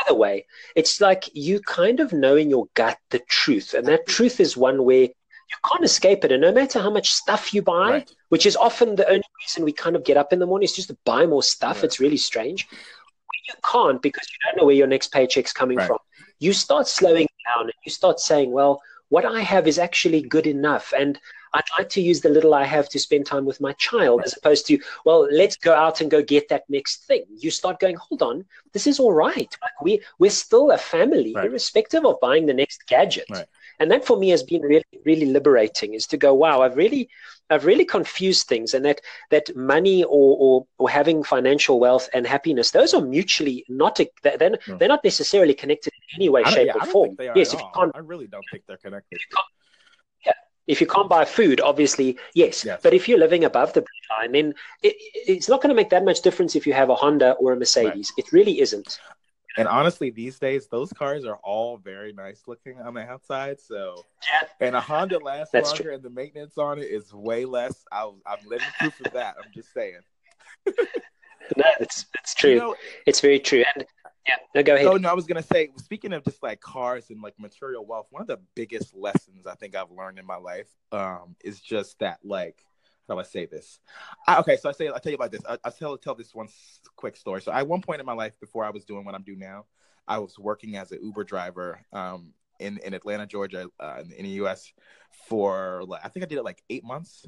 Either 0.00 0.14
way, 0.14 0.46
it's 0.74 1.00
like 1.00 1.28
you 1.34 1.60
kind 1.60 2.00
of 2.00 2.12
know 2.12 2.36
in 2.36 2.48
your 2.48 2.66
gut 2.74 2.98
the 3.10 3.18
truth. 3.28 3.74
And 3.74 3.86
that 3.88 4.06
truth 4.06 4.40
is 4.40 4.56
one 4.56 4.84
where 4.84 5.02
you 5.02 5.56
can't 5.70 5.84
escape 5.84 6.24
it. 6.24 6.32
And 6.32 6.40
no 6.40 6.50
matter 6.52 6.80
how 6.80 6.88
much 6.90 7.10
stuff 7.12 7.52
you 7.52 7.62
buy, 7.62 7.90
right 7.90 8.14
which 8.30 8.46
is 8.46 8.56
often 8.56 8.96
the 8.96 9.06
only 9.06 9.22
reason 9.42 9.62
we 9.62 9.72
kind 9.72 9.94
of 9.94 10.04
get 10.04 10.16
up 10.16 10.32
in 10.32 10.38
the 10.38 10.46
morning 10.46 10.64
is 10.64 10.72
just 10.72 10.88
to 10.88 10.96
buy 11.04 11.26
more 11.26 11.42
stuff. 11.42 11.76
Right. 11.76 11.84
It's 11.84 12.00
really 12.00 12.16
strange. 12.16 12.66
You 12.70 13.54
can't 13.70 14.00
because 14.00 14.26
you 14.30 14.38
don't 14.46 14.56
know 14.56 14.64
where 14.66 14.74
your 14.74 14.86
next 14.86 15.08
paycheck's 15.12 15.52
coming 15.52 15.76
Right. 15.76 15.86
from, 15.86 15.98
you 16.38 16.52
start 16.54 16.88
slowing 16.88 17.26
down 17.46 17.64
and 17.64 17.72
you 17.84 17.92
start 17.92 18.20
saying, 18.20 18.50
well, 18.52 18.80
what 19.10 19.26
I 19.26 19.40
have 19.42 19.68
is 19.68 19.78
actually 19.78 20.22
good 20.22 20.46
enough. 20.46 20.94
And 20.98 21.18
I'd 21.54 21.64
like 21.78 21.88
to 21.90 22.00
use 22.00 22.20
the 22.20 22.28
little 22.30 22.54
I 22.54 22.64
have 22.64 22.88
to 22.90 22.98
spend 22.98 23.26
time 23.26 23.44
with 23.44 23.60
my 23.60 23.72
child 23.74 24.22
as 24.24 24.34
opposed 24.36 24.66
to, 24.68 24.78
well, 25.04 25.28
let's 25.30 25.56
go 25.56 25.74
out 25.74 26.00
and 26.00 26.10
go 26.10 26.22
get 26.22 26.48
that 26.48 26.64
next 26.68 27.04
thing. 27.06 27.24
You 27.36 27.50
start 27.50 27.78
going, 27.78 27.96
hold 27.96 28.22
on, 28.22 28.44
this 28.72 28.86
is 28.86 28.98
all 28.98 29.12
right. 29.12 29.54
Like 29.60 29.80
we, 29.82 30.00
we're 30.18 30.30
still 30.30 30.70
a 30.70 30.78
family, 30.78 31.32
Right. 31.34 31.46
irrespective 31.46 32.04
of 32.06 32.20
buying 32.20 32.46
the 32.46 32.54
next 32.54 32.86
gadget. 32.86 33.26
Right. 33.30 33.46
And 33.80 33.90
that 33.90 34.04
for 34.04 34.16
me 34.16 34.30
has 34.30 34.42
been 34.42 34.62
really, 34.62 34.84
really 35.04 35.26
liberating 35.26 35.94
is 35.94 36.06
to 36.08 36.16
go, 36.16 36.32
wow, 36.34 36.62
I've 36.62 36.76
really, 36.76 37.08
I've 37.50 37.66
really 37.66 37.84
confused 37.84 38.46
things 38.46 38.72
and 38.72 38.84
that 38.86 39.00
that 39.30 39.54
money 39.54 40.04
or, 40.04 40.36
or 40.44 40.66
or 40.78 40.88
having 40.88 41.22
financial 41.22 41.78
wealth 41.78 42.08
and 42.14 42.26
happiness 42.26 42.70
those 42.70 42.94
are 42.94 43.02
mutually 43.02 43.62
not 43.68 43.96
they're, 44.22 44.38
they're, 44.38 44.50
No. 44.50 44.56
Hmm. 44.64 44.78
they're 44.78 44.88
not 44.88 45.04
necessarily 45.04 45.52
connected 45.52 45.92
in 45.92 46.16
any 46.20 46.28
way 46.30 46.44
shape 46.44 46.68
yeah, 46.68 46.72
or 46.80 46.86
form 46.86 47.08
think 47.08 47.18
they 47.18 47.28
are 47.28 47.36
yes 47.36 47.52
if 47.52 47.60
you 47.60 47.68
can't 47.74 47.92
i 47.94 47.98
really 47.98 48.26
don't 48.26 48.44
think 48.50 48.64
they're 48.66 48.78
connected 48.78 49.18
if 50.72 50.80
you 50.80 50.86
can't 50.86 51.08
buy 51.16 51.24
food 51.24 51.60
obviously 51.60 52.08
yes, 52.34 52.64
Yes. 52.64 52.80
but 52.82 52.92
if 52.98 53.02
you're 53.08 53.18
living 53.26 53.44
above 53.44 53.72
the 53.74 53.84
line 54.12 54.32
then 54.32 54.54
it, 54.82 54.94
it's 55.32 55.48
not 55.48 55.60
going 55.62 55.68
to 55.74 55.74
make 55.82 55.90
that 55.90 56.04
much 56.04 56.20
difference 56.22 56.56
if 56.56 56.66
you 56.66 56.72
have 56.72 56.90
a 56.90 56.94
honda 57.02 57.32
or 57.40 57.52
a 57.52 57.56
mercedes. 57.56 58.12
It 58.20 58.32
really 58.32 58.60
isn't. 58.60 58.98
And 59.58 59.68
honestly 59.68 60.08
these 60.10 60.38
days 60.38 60.66
those 60.76 60.90
cars 60.92 61.24
are 61.30 61.38
all 61.52 61.76
very 61.76 62.12
nice 62.24 62.40
looking 62.46 62.76
on 62.80 62.94
the 62.94 63.02
outside 63.02 63.60
so 63.60 64.04
Yeah. 64.30 64.48
and 64.66 64.74
a 64.74 64.80
honda 64.80 65.18
lasts 65.18 65.52
That's 65.52 65.70
longer 65.72 65.90
and 65.96 66.02
the 66.02 66.10
maintenance 66.10 66.56
on 66.56 66.78
it 66.78 66.88
is 66.98 67.12
way 67.12 67.44
less. 67.44 67.76
I, 67.92 68.10
i'm 68.30 68.42
living 68.46 68.66
proof 68.80 68.98
of 69.04 69.12
that. 69.12 69.36
I'm 69.38 69.50
just 69.54 69.70
saying. 69.72 70.00
No 71.56 71.64
it's 71.80 72.06
it's 72.18 72.34
true. 72.34 72.50
you 72.50 72.58
know, 72.64 72.74
it's 73.04 73.20
very 73.20 73.40
true. 73.40 73.64
And 73.74 73.84
yeah 74.26 74.36
no 74.54 74.62
go 74.62 74.74
ahead 74.74 74.86
Oh 74.86 74.96
no, 74.96 75.08
I 75.08 75.14
was 75.14 75.26
gonna 75.26 75.42
say, 75.42 75.70
speaking 75.76 76.12
of 76.12 76.24
just 76.24 76.42
like 76.42 76.60
cars 76.60 77.10
and 77.10 77.22
like 77.22 77.38
material 77.38 77.84
wealth, 77.84 78.06
one 78.10 78.22
of 78.22 78.28
the 78.28 78.40
biggest 78.54 78.94
lessons 78.94 79.46
I 79.46 79.54
think 79.54 79.74
I've 79.74 79.90
learned 79.90 80.18
in 80.18 80.26
my 80.26 80.36
life 80.36 80.68
um, 80.92 81.36
is 81.44 81.60
just 81.60 81.98
that 82.00 82.18
like 82.24 82.64
how 83.08 83.14
do 83.14 83.20
I 83.20 83.24
say 83.24 83.46
this? 83.46 83.80
I, 84.26 84.38
okay, 84.38 84.56
so 84.56 84.68
I 84.68 84.72
say 84.72 84.88
I 84.88 84.98
tell 84.98 85.10
you 85.10 85.16
about 85.16 85.32
this. 85.32 85.42
I, 85.48 85.58
I 85.64 85.70
tell 85.70 85.96
tell 85.98 86.14
this 86.14 86.34
one 86.34 86.48
quick 86.96 87.16
story. 87.16 87.42
So 87.42 87.52
at 87.52 87.66
one 87.66 87.82
point 87.82 88.00
in 88.00 88.06
my 88.06 88.12
life, 88.12 88.32
before 88.40 88.64
I 88.64 88.70
was 88.70 88.84
doing 88.84 89.04
what 89.04 89.14
I'm 89.14 89.22
doing 89.22 89.40
now, 89.40 89.66
I 90.06 90.18
was 90.18 90.38
working 90.38 90.76
as 90.76 90.92
an 90.92 91.00
Uber 91.02 91.24
driver, 91.24 91.80
um, 91.92 92.32
in, 92.62 92.78
in 92.78 92.94
Atlanta, 92.94 93.26
Georgia, 93.26 93.68
uh, 93.80 94.02
in, 94.04 94.12
in 94.12 94.24
the 94.24 94.30
U.S. 94.30 94.72
for 95.28 95.82
like 95.86 96.00
I 96.04 96.08
think 96.08 96.24
I 96.24 96.28
did 96.28 96.38
it 96.38 96.44
like 96.44 96.62
eight 96.70 96.84
months, 96.84 97.26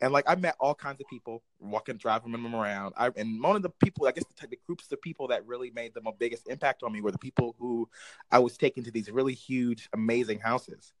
and 0.00 0.12
like 0.12 0.24
I 0.28 0.34
met 0.34 0.56
all 0.60 0.74
kinds 0.74 1.00
of 1.00 1.06
people 1.08 1.42
walking, 1.58 1.96
driving 1.96 2.32
them 2.32 2.54
around. 2.54 2.94
I 2.96 3.10
and 3.16 3.42
one 3.42 3.56
of 3.56 3.62
the 3.62 3.70
people, 3.82 4.06
I 4.06 4.12
guess 4.12 4.24
the, 4.24 4.34
type 4.34 4.50
the 4.50 4.58
groups 4.66 4.90
of 4.92 5.00
people 5.02 5.28
that 5.28 5.46
really 5.46 5.70
made 5.70 5.92
the 5.94 6.02
biggest 6.18 6.48
impact 6.48 6.82
on 6.82 6.92
me 6.92 7.00
were 7.00 7.12
the 7.12 7.18
people 7.18 7.54
who 7.58 7.88
I 8.30 8.38
was 8.38 8.56
taking 8.56 8.84
to 8.84 8.90
these 8.90 9.10
really 9.10 9.34
huge, 9.34 9.88
amazing 9.92 10.40
houses. 10.40 10.92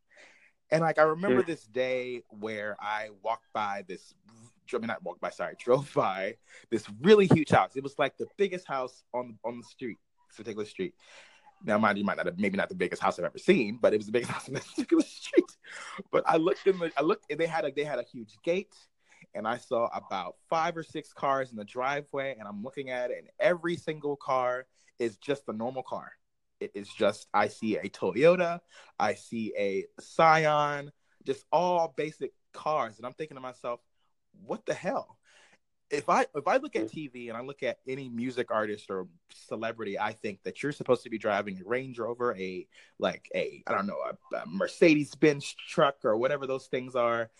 And 0.70 0.82
like 0.82 0.98
I 0.98 1.02
remember 1.02 1.42
mm. 1.42 1.46
this 1.46 1.64
day 1.64 2.22
where 2.28 2.76
I 2.80 3.10
walked 3.22 3.52
by 3.52 3.84
this 3.86 4.14
I 4.74 4.78
mean 4.78 4.88
not 4.88 5.02
walked 5.02 5.20
by, 5.20 5.30
sorry, 5.30 5.54
drove 5.62 5.92
by 5.94 6.36
this 6.70 6.86
really 7.02 7.26
huge 7.26 7.50
house. 7.50 7.72
It 7.76 7.82
was 7.82 7.98
like 7.98 8.16
the 8.16 8.26
biggest 8.36 8.66
house 8.66 9.04
on 9.14 9.38
on 9.44 9.58
the 9.58 9.64
street, 9.64 9.98
this 10.28 10.36
particular 10.36 10.66
street. 10.66 10.94
Now, 11.64 11.78
mind 11.78 11.98
you, 11.98 12.04
might 12.04 12.16
not 12.16 12.26
have 12.26 12.38
maybe 12.38 12.56
not 12.56 12.68
the 12.68 12.74
biggest 12.74 13.02
house 13.02 13.18
I've 13.18 13.24
ever 13.24 13.38
seen, 13.38 13.78
but 13.80 13.92
it 13.92 13.96
was 13.96 14.06
the 14.06 14.12
biggest 14.12 14.32
house 14.34 14.48
in 14.48 14.54
this 14.54 14.66
particular 14.66 15.02
street. 15.02 15.56
But 16.10 16.24
I 16.26 16.36
looked 16.36 16.66
in 16.66 16.78
the, 16.78 16.92
I 16.96 17.02
looked, 17.02 17.26
and 17.30 17.40
they 17.40 17.46
had 17.46 17.64
a 17.64 17.72
they 17.72 17.84
had 17.84 17.98
a 17.98 18.04
huge 18.04 18.36
gate, 18.44 18.74
and 19.34 19.46
I 19.46 19.58
saw 19.58 19.88
about 19.94 20.36
five 20.48 20.76
or 20.76 20.82
six 20.82 21.12
cars 21.12 21.50
in 21.50 21.56
the 21.56 21.64
driveway, 21.64 22.36
and 22.38 22.46
I'm 22.46 22.62
looking 22.62 22.90
at 22.90 23.10
it, 23.10 23.18
and 23.18 23.28
every 23.40 23.76
single 23.76 24.16
car 24.16 24.66
is 24.98 25.16
just 25.16 25.42
a 25.48 25.52
normal 25.52 25.82
car. 25.82 26.12
It 26.60 26.72
is 26.74 26.88
just 26.88 27.26
I 27.34 27.48
see 27.48 27.76
a 27.76 27.88
Toyota, 27.88 28.60
I 28.98 29.14
see 29.14 29.52
a 29.58 29.84
Scion, 30.00 30.90
just 31.24 31.44
all 31.52 31.92
basic 31.96 32.32
cars, 32.52 32.96
and 32.96 33.06
I'm 33.06 33.12
thinking 33.12 33.36
to 33.36 33.40
myself, 33.40 33.80
what 34.44 34.64
the 34.66 34.74
hell? 34.74 35.18
If 35.90 36.08
I 36.08 36.26
if 36.34 36.48
I 36.48 36.56
look 36.56 36.74
at 36.74 36.88
TV 36.88 37.28
and 37.28 37.36
I 37.36 37.42
look 37.42 37.62
at 37.62 37.78
any 37.86 38.08
music 38.08 38.50
artist 38.50 38.90
or 38.90 39.06
celebrity, 39.30 39.98
I 39.98 40.12
think 40.12 40.42
that 40.42 40.62
you're 40.62 40.72
supposed 40.72 41.04
to 41.04 41.10
be 41.10 41.18
driving 41.18 41.60
a 41.60 41.68
Range 41.68 41.98
Rover, 41.98 42.36
a 42.36 42.66
like 42.98 43.28
a 43.34 43.62
I 43.66 43.72
don't 43.72 43.86
know 43.86 43.98
a, 44.02 44.36
a 44.36 44.46
Mercedes 44.46 45.14
Benz 45.14 45.54
truck 45.68 45.96
or 46.04 46.16
whatever 46.16 46.46
those 46.46 46.66
things 46.66 46.96
are, 46.96 47.30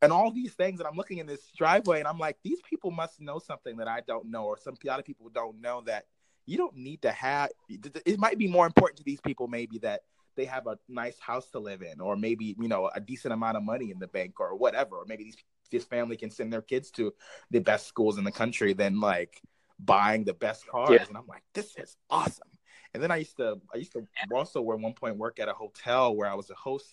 and 0.00 0.12
all 0.12 0.30
these 0.30 0.54
things. 0.54 0.80
And 0.80 0.88
I'm 0.88 0.96
looking 0.96 1.18
in 1.18 1.26
this 1.26 1.50
driveway 1.56 1.98
and 1.98 2.08
I'm 2.08 2.18
like, 2.18 2.38
these 2.44 2.60
people 2.68 2.90
must 2.90 3.20
know 3.20 3.38
something 3.38 3.76
that 3.78 3.88
I 3.88 4.02
don't 4.06 4.30
know, 4.30 4.44
or 4.44 4.58
some 4.58 4.74
a 4.82 4.86
lot 4.86 5.00
of 5.00 5.04
people 5.04 5.28
don't 5.30 5.60
know 5.60 5.82
that 5.86 6.06
you 6.46 6.56
don't 6.56 6.76
need 6.76 7.02
to 7.02 7.10
have. 7.10 7.50
It 7.68 8.18
might 8.18 8.38
be 8.38 8.48
more 8.48 8.66
important 8.66 8.98
to 8.98 9.04
these 9.04 9.20
people 9.20 9.48
maybe 9.48 9.78
that 9.78 10.02
they 10.38 10.44
have 10.46 10.66
a 10.68 10.78
nice 10.88 11.18
house 11.18 11.50
to 11.50 11.58
live 11.58 11.82
in, 11.82 12.00
or 12.00 12.16
maybe 12.16 12.56
you 12.58 12.68
know 12.68 12.88
a 12.94 13.00
decent 13.00 13.34
amount 13.34 13.56
of 13.56 13.62
money 13.62 13.90
in 13.90 13.98
the 13.98 14.06
bank, 14.06 14.40
or 14.40 14.56
whatever, 14.56 14.96
or 14.96 15.04
maybe 15.06 15.24
these 15.24 15.36
this 15.70 15.84
family 15.84 16.16
can 16.16 16.30
send 16.30 16.52
their 16.52 16.62
kids 16.62 16.90
to 16.92 17.12
the 17.50 17.58
best 17.58 17.86
schools 17.86 18.16
in 18.16 18.24
the 18.24 18.32
country 18.32 18.72
than 18.72 19.00
like 19.00 19.42
buying 19.78 20.24
the 20.24 20.32
best 20.32 20.66
cars. 20.66 20.90
Yeah. 20.90 21.04
And 21.06 21.16
I'm 21.16 21.26
like, 21.26 21.42
this 21.52 21.76
is 21.76 21.96
awesome. 22.08 22.48
And 22.94 23.02
then 23.02 23.10
I 23.10 23.16
used 23.16 23.36
to 23.36 23.60
I 23.74 23.78
used 23.78 23.92
to 23.92 24.06
also 24.32 24.60
at 24.60 24.78
one 24.78 24.94
point 24.94 25.16
work 25.16 25.40
at 25.40 25.48
a 25.48 25.52
hotel 25.52 26.14
where 26.14 26.30
I 26.30 26.34
was 26.34 26.48
a 26.50 26.54
host 26.54 26.88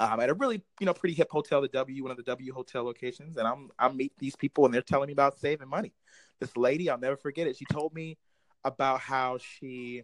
um, 0.00 0.18
at 0.18 0.28
a 0.28 0.34
really 0.34 0.62
you 0.80 0.86
know 0.86 0.92
pretty 0.92 1.14
hip 1.14 1.28
hotel, 1.30 1.62
the 1.62 1.68
W, 1.68 2.02
one 2.02 2.10
of 2.10 2.16
the 2.16 2.24
W 2.24 2.52
hotel 2.52 2.84
locations. 2.84 3.36
And 3.36 3.46
I'm 3.46 3.70
I 3.78 3.88
meet 3.90 4.12
these 4.18 4.36
people 4.36 4.64
and 4.64 4.74
they're 4.74 4.82
telling 4.82 5.06
me 5.06 5.12
about 5.12 5.38
saving 5.38 5.68
money. 5.68 5.94
This 6.40 6.56
lady, 6.56 6.90
I'll 6.90 6.98
never 6.98 7.16
forget 7.16 7.46
it. 7.46 7.56
She 7.56 7.64
told 7.72 7.94
me 7.94 8.18
about 8.64 9.00
how 9.00 9.38
she 9.38 10.02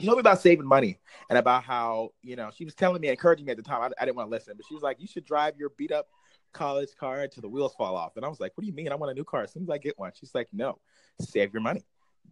she 0.00 0.06
told 0.06 0.18
me 0.18 0.20
about 0.20 0.40
saving 0.40 0.66
money 0.66 0.98
and 1.30 1.38
about 1.38 1.64
how 1.64 2.10
you 2.22 2.36
know 2.36 2.50
she 2.54 2.64
was 2.64 2.74
telling 2.74 3.00
me 3.00 3.08
encouraging 3.08 3.46
me 3.46 3.52
at 3.52 3.56
the 3.56 3.62
time 3.62 3.82
I, 3.82 4.02
I, 4.02 4.04
didn't 4.04 4.16
want 4.16 4.28
to 4.28 4.30
listen 4.30 4.54
but 4.56 4.66
she 4.66 4.74
was 4.74 4.82
like 4.82 5.00
you 5.00 5.06
should 5.06 5.24
drive 5.24 5.56
your 5.56 5.70
beat 5.76 5.92
up 5.92 6.08
college 6.54 6.96
car 6.98 7.20
until 7.20 7.42
the 7.42 7.48
wheels 7.48 7.74
fall 7.74 7.96
off. 7.96 8.16
And 8.16 8.24
I 8.24 8.28
was 8.28 8.40
like, 8.40 8.52
what 8.54 8.62
do 8.62 8.66
you 8.66 8.72
mean? 8.72 8.90
I 8.90 8.94
want 8.94 9.10
a 9.10 9.14
new 9.14 9.24
car 9.24 9.42
as 9.42 9.52
soon 9.52 9.64
as 9.64 9.70
I 9.70 9.76
get 9.76 9.98
one. 9.98 10.12
She's 10.18 10.34
like, 10.34 10.48
no, 10.52 10.78
save 11.20 11.52
your 11.52 11.60
money. 11.60 11.84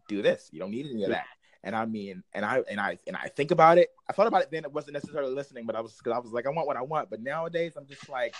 Do 0.08 0.22
this. 0.22 0.48
You 0.50 0.60
don't 0.60 0.70
need 0.70 0.86
any 0.86 1.04
of 1.04 1.10
that. 1.10 1.26
And 1.64 1.76
I 1.76 1.84
mean, 1.84 2.24
and 2.32 2.44
I 2.44 2.62
and 2.68 2.80
I 2.80 2.98
and 3.06 3.16
I 3.16 3.28
think 3.28 3.52
about 3.52 3.78
it. 3.78 3.90
I 4.08 4.12
thought 4.12 4.26
about 4.26 4.42
it 4.42 4.50
then. 4.50 4.64
It 4.64 4.72
wasn't 4.72 4.94
necessarily 4.94 5.32
listening, 5.32 5.64
but 5.64 5.76
I 5.76 5.80
was 5.80 5.92
because 5.92 6.12
I 6.12 6.18
was 6.18 6.32
like, 6.32 6.46
I 6.46 6.50
want 6.50 6.66
what 6.66 6.76
I 6.76 6.82
want. 6.82 7.08
But 7.08 7.22
nowadays, 7.22 7.74
I'm 7.76 7.86
just 7.86 8.08
like, 8.08 8.34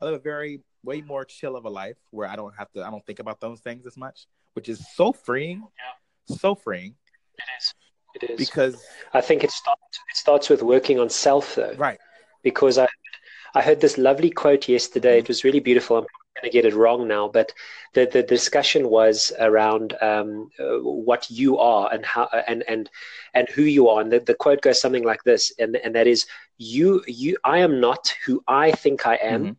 I 0.00 0.06
live 0.06 0.14
a 0.14 0.18
very 0.18 0.60
way 0.82 1.00
more 1.00 1.24
chill 1.24 1.54
of 1.54 1.66
a 1.66 1.68
life 1.68 1.96
where 2.10 2.28
I 2.28 2.34
don't 2.34 2.54
have 2.58 2.72
to. 2.72 2.82
I 2.82 2.90
don't 2.90 3.04
think 3.06 3.20
about 3.20 3.40
those 3.40 3.60
things 3.60 3.86
as 3.86 3.96
much, 3.96 4.26
which 4.54 4.68
is 4.68 4.84
so 4.94 5.12
freeing. 5.12 5.60
Yeah. 5.60 6.36
So 6.36 6.56
freeing. 6.56 6.96
It 7.38 7.44
is. 7.60 7.74
It 8.14 8.30
is 8.30 8.48
because 8.48 8.84
I 9.12 9.20
think 9.20 9.44
it 9.44 9.50
starts. 9.50 9.80
It 10.10 10.16
starts 10.16 10.48
with 10.48 10.62
working 10.62 10.98
on 10.98 11.10
self, 11.10 11.54
though. 11.54 11.74
Right. 11.76 11.98
Because 12.42 12.78
I 12.78 12.88
I 13.54 13.62
heard 13.62 13.80
this 13.80 13.98
lovely 13.98 14.30
quote 14.30 14.68
yesterday. 14.68 15.18
It 15.18 15.28
was 15.28 15.44
really 15.44 15.60
beautiful. 15.60 15.96
I'm 15.96 16.02
going 16.02 16.50
to 16.50 16.50
get 16.50 16.64
it 16.64 16.74
wrong 16.74 17.06
now, 17.06 17.28
but 17.28 17.52
the, 17.92 18.06
the 18.06 18.24
discussion 18.24 18.88
was 18.88 19.32
around 19.38 19.94
um, 20.02 20.50
uh, 20.58 20.78
what 20.80 21.30
you 21.30 21.58
are 21.58 21.92
and 21.92 22.04
how 22.04 22.28
and 22.48 22.64
and 22.68 22.90
and 23.34 23.48
who 23.48 23.62
you 23.62 23.88
are. 23.88 24.00
And 24.00 24.12
the, 24.12 24.20
the 24.20 24.34
quote 24.34 24.60
goes 24.60 24.80
something 24.80 25.04
like 25.04 25.22
this, 25.22 25.52
and 25.58 25.76
and 25.76 25.94
that 25.94 26.06
is, 26.06 26.26
you 26.58 27.02
you 27.06 27.36
I 27.44 27.58
am 27.58 27.80
not 27.80 28.12
who 28.26 28.42
I 28.48 28.72
think 28.72 29.06
I 29.06 29.16
am, 29.16 29.42
mm-hmm. 29.42 29.52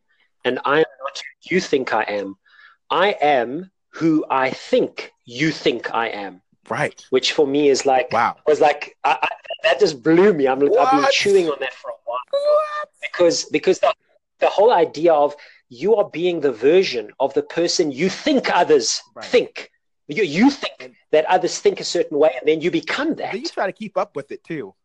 and 0.43 0.59
I 0.65 0.79
am 0.79 0.85
not 1.03 1.17
who 1.17 1.55
you 1.55 1.61
think 1.61 1.93
I 1.93 2.03
am. 2.03 2.35
I 2.89 3.15
am 3.21 3.71
who 3.91 4.25
I 4.29 4.49
think 4.49 5.13
you 5.23 5.51
think 5.51 5.93
I 5.93 6.09
am. 6.09 6.41
Right. 6.69 7.05
Which 7.09 7.33
for 7.33 7.45
me 7.45 7.69
is 7.69 7.85
like 7.85 8.11
wow. 8.11 8.37
Was 8.47 8.59
like 8.59 8.97
I, 9.03 9.17
I, 9.21 9.27
that 9.63 9.79
just 9.79 10.01
blew 10.01 10.33
me. 10.33 10.47
I'm 10.47 10.59
what? 10.59 10.79
I've 10.79 11.01
been 11.01 11.09
chewing 11.11 11.49
on 11.49 11.57
that 11.59 11.73
for 11.73 11.89
a 11.89 11.93
while 12.05 12.19
what? 12.31 12.89
because 13.01 13.45
because 13.45 13.79
the, 13.79 13.93
the 14.39 14.47
whole 14.47 14.73
idea 14.73 15.13
of 15.13 15.35
you 15.69 15.95
are 15.95 16.09
being 16.09 16.39
the 16.41 16.51
version 16.51 17.11
of 17.19 17.33
the 17.33 17.41
person 17.41 17.91
you 17.91 18.09
think 18.09 18.55
others 18.55 19.01
right. 19.15 19.25
think. 19.25 19.71
You, 20.07 20.23
you 20.23 20.51
think 20.51 20.93
that 21.11 21.25
others 21.25 21.57
think 21.59 21.79
a 21.79 21.83
certain 21.83 22.19
way, 22.19 22.31
and 22.39 22.47
then 22.47 22.61
you 22.61 22.69
become 22.69 23.15
that. 23.15 23.33
you 23.33 23.47
try 23.47 23.65
to 23.65 23.73
keep 23.73 23.97
up 23.97 24.15
with 24.15 24.31
it 24.31 24.43
too. 24.43 24.75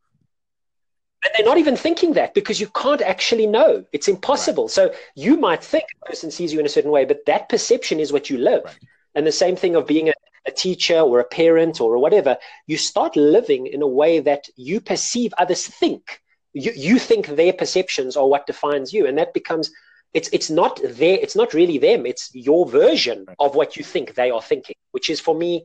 And 1.23 1.33
they're 1.37 1.47
not 1.47 1.59
even 1.59 1.77
thinking 1.77 2.15
that 2.15 2.33
because 2.33 2.59
you 2.59 2.69
can't 2.69 3.03
actually 3.03 3.47
know. 3.47 3.85
It's 3.93 4.09
impossible. 4.09 4.65
Right. 4.65 4.71
So 4.71 4.95
you 5.15 5.37
might 5.37 5.63
think 5.63 5.85
a 6.03 6.07
person 6.07 6.31
sees 6.31 6.51
you 6.55 6.61
in 6.61 6.65
a 6.65 6.71
certain 6.71 6.91
way, 6.91 7.05
but 7.05 7.27
that 7.27 7.51
perception 7.51 8.01
is 8.01 8.11
what 8.11 8.31
you 8.31 8.39
live. 8.39 8.65
Right. 8.65 8.79
And 9.15 9.27
the 9.27 9.33
same 9.33 9.57
thing 9.57 9.77
of 9.77 9.87
being 9.87 10.09
a, 10.09 10.13
a 10.47 10.50
teacher 10.50 10.99
or 10.99 11.20
a 11.20 11.25
parent 11.25 11.80
or 11.80 11.99
whatever, 11.99 12.37
you 12.66 12.76
start 12.76 13.16
living 13.16 13.66
in 13.66 13.82
a 13.82 13.87
way 13.87 14.20
that 14.20 14.44
you 14.56 14.80
perceive 14.80 15.35
others 15.38 15.66
think. 15.66 16.20
You, 16.52 16.73
you 16.75 16.99
think 16.99 17.26
their 17.26 17.52
perceptions 17.52 18.16
are 18.16 18.26
what 18.26 18.47
defines 18.47 18.92
you. 18.92 19.06
And 19.06 19.18
that 19.18 19.35
becomes 19.35 19.70
it's 20.12 20.28
it's 20.32 20.50
not 20.50 20.80
their 20.82 21.18
it's 21.20 21.37
not 21.37 21.54
really 21.54 21.78
them, 21.78 22.04
it's 22.04 22.30
your 22.35 22.68
version 22.68 23.26
of 23.38 23.54
what 23.54 23.76
you 23.76 23.85
think 23.85 24.14
they 24.14 24.30
are 24.30 24.42
thinking, 24.42 24.75
which 24.90 25.09
is 25.09 25.20
for 25.20 25.35
me 25.35 25.64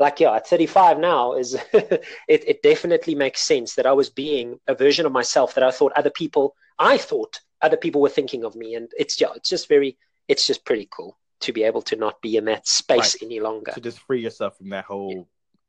like 0.00 0.18
yeah 0.18 0.34
at 0.34 0.48
35 0.48 0.98
now 0.98 1.34
is 1.34 1.54
it, 1.72 2.02
it 2.28 2.62
definitely 2.62 3.14
makes 3.14 3.42
sense 3.42 3.74
that 3.74 3.86
i 3.86 3.92
was 3.92 4.10
being 4.10 4.58
a 4.66 4.74
version 4.74 5.06
of 5.06 5.12
myself 5.12 5.54
that 5.54 5.62
i 5.62 5.70
thought 5.70 5.92
other 5.94 6.10
people 6.10 6.56
i 6.78 6.96
thought 6.96 7.38
other 7.62 7.76
people 7.76 8.00
were 8.00 8.08
thinking 8.08 8.42
of 8.44 8.56
me 8.56 8.74
and 8.74 8.90
it's 8.98 9.20
yeah 9.20 9.28
it's 9.36 9.50
just 9.50 9.68
very 9.68 9.96
it's 10.26 10.46
just 10.46 10.64
pretty 10.64 10.88
cool 10.90 11.16
to 11.40 11.52
be 11.52 11.64
able 11.64 11.82
to 11.82 11.96
not 11.96 12.20
be 12.20 12.36
in 12.36 12.44
that 12.46 12.66
space 12.66 13.16
right. 13.16 13.22
any 13.22 13.40
longer. 13.40 13.72
To 13.72 13.80
just 13.80 14.00
free 14.00 14.20
yourself 14.20 14.56
from 14.58 14.70
that 14.70 14.84
whole 14.84 15.12
yeah. 15.12 15.22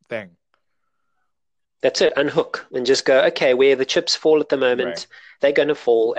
thing. 0.09 0.29
That's 1.81 2.01
it. 2.01 2.13
Unhook 2.15 2.67
and 2.71 2.85
just 2.85 3.05
go. 3.05 3.21
Okay, 3.25 3.53
where 3.53 3.75
the 3.75 3.85
chips 3.85 4.15
fall 4.15 4.39
at 4.39 4.49
the 4.49 4.57
moment, 4.57 4.87
right. 4.87 5.07
they're 5.39 5.51
going 5.51 5.69
to 5.69 5.75
fall. 5.75 6.15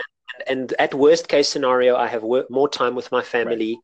And, 0.48 0.60
and, 0.70 0.74
at 0.78 0.94
worst 0.94 1.28
case 1.28 1.48
scenario, 1.48 1.96
I 1.96 2.08
have 2.08 2.22
work, 2.22 2.50
more 2.50 2.68
time 2.68 2.94
with 2.94 3.12
my 3.12 3.22
family, 3.22 3.78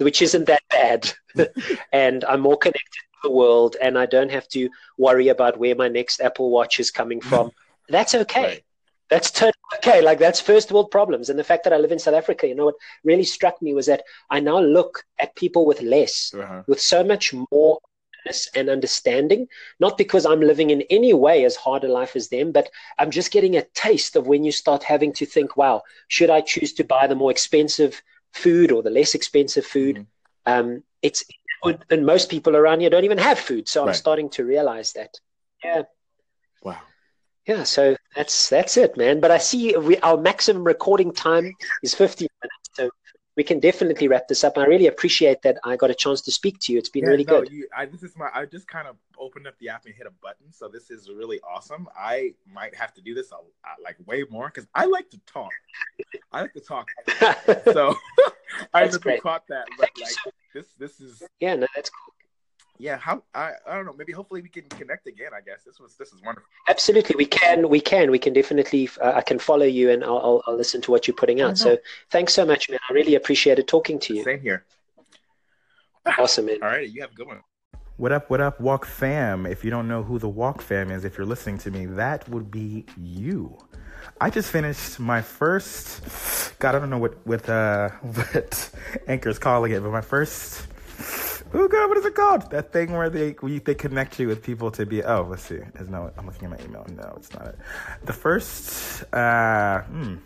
right. 0.00 0.04
which 0.04 0.22
isn't 0.22 0.46
that 0.46 0.62
bad, 0.70 1.12
and 1.92 2.24
I'm 2.24 2.40
more 2.40 2.56
connected 2.56 2.82
to 2.82 3.28
the 3.28 3.30
world, 3.30 3.76
and 3.80 3.98
I 3.98 4.06
don't 4.06 4.30
have 4.30 4.48
to 4.48 4.70
worry 4.96 5.28
about 5.28 5.58
where 5.58 5.74
my 5.74 5.88
next 5.88 6.20
Apple 6.20 6.50
Watch 6.50 6.80
is 6.80 6.90
coming 6.90 7.20
from. 7.20 7.50
That's 7.88 8.14
okay. 8.14 8.62
That's 9.10 9.30
totally 9.30 9.52
okay. 9.76 10.02
Like 10.02 10.18
that's 10.18 10.40
first 10.40 10.70
world 10.70 10.90
problems. 10.90 11.30
And 11.30 11.38
the 11.38 11.44
fact 11.44 11.64
that 11.64 11.72
I 11.72 11.78
live 11.78 11.92
in 11.92 11.98
South 11.98 12.14
Africa, 12.14 12.46
you 12.46 12.54
know, 12.54 12.66
what 12.66 12.74
really 13.04 13.24
struck 13.24 13.60
me 13.62 13.74
was 13.74 13.86
that 13.86 14.02
I 14.30 14.40
now 14.40 14.60
look 14.60 15.04
at 15.18 15.34
people 15.34 15.64
with 15.66 15.80
less, 15.80 16.34
uh-huh. 16.34 16.62
with 16.66 16.80
so 16.80 17.02
much 17.02 17.34
more 17.50 17.78
and 18.54 18.68
understanding, 18.68 19.48
not 19.80 19.96
because 19.96 20.26
I'm 20.26 20.40
living 20.40 20.68
in 20.68 20.82
any 20.90 21.14
way 21.14 21.44
as 21.46 21.56
hard 21.56 21.84
a 21.84 21.88
life 21.88 22.14
as 22.14 22.28
them, 22.28 22.52
but 22.52 22.68
I'm 22.98 23.10
just 23.10 23.30
getting 23.30 23.56
a 23.56 23.62
taste 23.74 24.16
of 24.16 24.26
when 24.26 24.44
you 24.44 24.52
start 24.52 24.82
having 24.82 25.14
to 25.14 25.24
think, 25.24 25.56
wow, 25.56 25.82
should 26.08 26.28
I 26.28 26.42
choose 26.42 26.74
to 26.74 26.84
buy 26.84 27.06
the 27.06 27.14
more 27.14 27.30
expensive 27.30 28.02
food 28.32 28.70
or 28.70 28.82
the 28.82 28.90
less 28.90 29.14
expensive 29.14 29.64
food? 29.64 29.96
Mm-hmm. 29.96 30.52
Um, 30.52 30.82
it's 31.00 31.24
and 31.90 32.06
most 32.06 32.28
people 32.28 32.54
around 32.54 32.80
here 32.80 32.90
don't 32.90 33.04
even 33.04 33.18
have 33.18 33.38
food, 33.38 33.66
so 33.66 33.86
I'm 33.86 33.94
starting 33.94 34.28
to 34.30 34.44
realize 34.44 34.92
that. 34.92 35.18
Yeah. 35.64 35.82
Wow 36.62 36.78
yeah, 37.48 37.62
so 37.62 37.96
that's 38.14 38.50
that's 38.50 38.76
it, 38.76 38.96
man. 38.98 39.20
But 39.20 39.30
I 39.30 39.38
see 39.38 39.74
we, 39.76 39.96
our 39.98 40.18
maximum 40.18 40.64
recording 40.64 41.12
time 41.12 41.54
is 41.82 41.94
15 41.94 42.28
minutes, 42.42 42.70
so 42.74 42.90
we 43.36 43.42
can 43.42 43.58
definitely 43.58 44.06
wrap 44.06 44.28
this 44.28 44.44
up. 44.44 44.58
I 44.58 44.66
really 44.66 44.86
appreciate 44.86 45.40
that 45.42 45.56
I 45.64 45.76
got 45.76 45.90
a 45.90 45.94
chance 45.94 46.20
to 46.22 46.30
speak 46.30 46.58
to 46.60 46.72
you. 46.72 46.78
It's 46.78 46.90
been 46.90 47.04
yeah, 47.04 47.10
really 47.10 47.24
no, 47.24 47.40
good. 47.40 47.50
You, 47.50 47.66
I, 47.74 47.86
this 47.86 48.02
is 48.02 48.14
my. 48.18 48.28
I 48.34 48.44
just 48.44 48.68
kind 48.68 48.86
of 48.86 48.96
opened 49.18 49.46
up 49.46 49.58
the 49.60 49.70
app 49.70 49.86
and 49.86 49.94
hit 49.94 50.06
a 50.06 50.10
button, 50.22 50.52
so 50.52 50.68
this 50.68 50.90
is 50.90 51.08
really 51.08 51.40
awesome. 51.40 51.88
I 51.98 52.34
might 52.52 52.74
have 52.74 52.92
to 52.94 53.00
do 53.00 53.14
this 53.14 53.32
a, 53.32 53.36
like 53.82 53.96
way 54.04 54.24
more 54.28 54.52
because 54.52 54.68
I 54.74 54.84
like 54.84 55.08
to 55.10 55.20
talk. 55.26 55.52
I 56.30 56.42
like 56.42 56.52
to 56.52 56.60
talk. 56.60 56.88
so 57.72 57.94
I 58.74 58.86
just 58.86 59.02
caught 59.22 59.44
that. 59.48 59.66
But 59.78 59.88
like, 59.98 60.34
this 60.52 60.66
this 60.78 61.00
is 61.00 61.22
yeah, 61.40 61.54
no, 61.54 61.66
that's 61.74 61.88
cool. 61.88 62.12
Yeah, 62.78 62.96
how 62.96 63.22
I, 63.34 63.52
I 63.66 63.74
don't 63.74 63.86
know. 63.86 63.92
Maybe 63.92 64.12
hopefully 64.12 64.40
we 64.40 64.48
can 64.48 64.62
connect 64.68 65.06
again. 65.06 65.30
I 65.34 65.40
guess 65.40 65.64
this 65.64 65.80
was 65.80 65.96
this 65.96 66.12
is 66.12 66.22
wonderful. 66.22 66.48
Absolutely, 66.68 67.16
we 67.16 67.26
can. 67.26 67.68
We 67.68 67.80
can. 67.80 68.10
We 68.10 68.18
can 68.18 68.32
definitely. 68.32 68.88
Uh, 69.00 69.12
I 69.16 69.22
can 69.22 69.38
follow 69.38 69.66
you, 69.66 69.90
and 69.90 70.04
I'll, 70.04 70.18
I'll, 70.18 70.42
I'll 70.46 70.56
listen 70.56 70.80
to 70.82 70.90
what 70.90 71.06
you're 71.06 71.16
putting 71.16 71.40
out. 71.40 71.58
So 71.58 71.78
thanks 72.10 72.34
so 72.34 72.46
much, 72.46 72.70
man. 72.70 72.78
I 72.88 72.92
really 72.92 73.16
appreciated 73.16 73.66
talking 73.66 73.98
to 74.00 74.14
you. 74.14 74.22
Same 74.22 74.40
here. 74.40 74.64
Awesome, 76.06 76.46
man. 76.46 76.58
All 76.62 76.68
right, 76.68 76.88
you 76.88 77.00
have 77.02 77.10
a 77.10 77.14
good 77.14 77.26
one. 77.26 77.40
What 77.98 78.12
up, 78.12 78.30
what 78.30 78.40
up, 78.40 78.60
Walk 78.60 78.86
fam? 78.86 79.44
If 79.44 79.64
you 79.64 79.70
don't 79.70 79.88
know 79.88 80.04
who 80.04 80.20
the 80.20 80.28
Walk 80.28 80.62
fam 80.62 80.92
is, 80.92 81.04
if 81.04 81.18
you're 81.18 81.26
listening 81.26 81.58
to 81.58 81.72
me, 81.72 81.84
that 81.86 82.28
would 82.28 82.48
be 82.48 82.86
you. 82.96 83.58
I 84.20 84.30
just 84.30 84.52
finished 84.52 85.00
my 85.00 85.20
first, 85.20 86.56
God, 86.60 86.76
I 86.76 86.78
don't 86.78 86.90
know 86.90 86.98
what, 86.98 87.26
what, 87.26 87.48
uh, 87.48 87.88
what 88.02 88.70
Anchor's 89.08 89.40
calling 89.40 89.72
it, 89.72 89.82
but 89.82 89.90
my 89.90 90.00
first, 90.00 90.68
oh 91.54 91.68
God, 91.68 91.88
what 91.88 91.98
is 91.98 92.04
it 92.04 92.14
called? 92.14 92.50
That 92.50 92.72
thing 92.72 92.92
where 92.92 93.10
they, 93.10 93.32
they 93.64 93.74
connect 93.74 94.18
you 94.18 94.28
with 94.28 94.42
people 94.42 94.70
to 94.72 94.86
be, 94.86 95.02
oh, 95.02 95.26
let's 95.28 95.42
see. 95.42 95.60
Is 95.76 95.88
no, 95.88 96.10
I'm 96.16 96.26
looking 96.26 96.52
at 96.52 96.58
my 96.58 96.64
email. 96.64 96.86
No, 96.94 97.14
it's 97.16 97.32
not 97.32 97.48
it. 97.48 97.58
The 98.04 98.12
first, 98.12 99.04
uh, 99.14 99.82
hmm. 99.82 100.16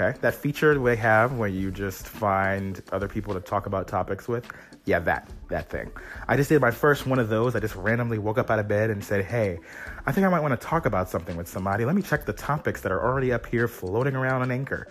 Okay, 0.00 0.16
that 0.20 0.34
feature 0.34 0.78
they 0.78 0.94
have 0.94 1.38
where 1.38 1.48
you 1.48 1.72
just 1.72 2.06
find 2.06 2.80
other 2.92 3.08
people 3.08 3.34
to 3.34 3.40
talk 3.40 3.66
about 3.66 3.88
topics 3.88 4.28
with. 4.28 4.46
Yeah, 4.84 5.00
that 5.00 5.28
that 5.48 5.68
thing. 5.68 5.90
I 6.28 6.36
just 6.36 6.48
did 6.48 6.60
my 6.60 6.70
first 6.70 7.04
one 7.04 7.18
of 7.18 7.28
those. 7.28 7.56
I 7.56 7.60
just 7.60 7.74
randomly 7.74 8.18
woke 8.18 8.38
up 8.38 8.48
out 8.48 8.60
of 8.60 8.68
bed 8.68 8.90
and 8.90 9.02
said, 9.02 9.24
"Hey, 9.24 9.58
I 10.06 10.12
think 10.12 10.24
I 10.24 10.30
might 10.30 10.40
want 10.40 10.58
to 10.58 10.66
talk 10.66 10.86
about 10.86 11.10
something 11.10 11.36
with 11.36 11.48
somebody. 11.48 11.84
Let 11.84 11.96
me 11.96 12.02
check 12.02 12.26
the 12.26 12.32
topics 12.32 12.80
that 12.82 12.92
are 12.92 13.04
already 13.04 13.32
up 13.32 13.44
here 13.46 13.66
floating 13.66 14.14
around 14.14 14.42
on 14.42 14.52
Anchor." 14.52 14.86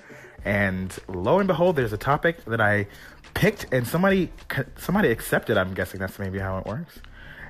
And 0.48 0.98
lo 1.10 1.40
and 1.40 1.48
behold, 1.48 1.76
there's 1.76 1.92
a 1.92 1.98
topic 1.98 2.46
that 2.46 2.62
I 2.62 2.88
picked, 3.34 3.66
and 3.74 3.86
somebody 3.86 4.32
somebody 4.78 5.12
accepted. 5.12 5.58
I'm 5.58 5.74
guessing 5.74 6.00
that's 6.00 6.18
maybe 6.20 6.40
how 6.40 6.58
it 6.60 6.66
works. 6.66 7.00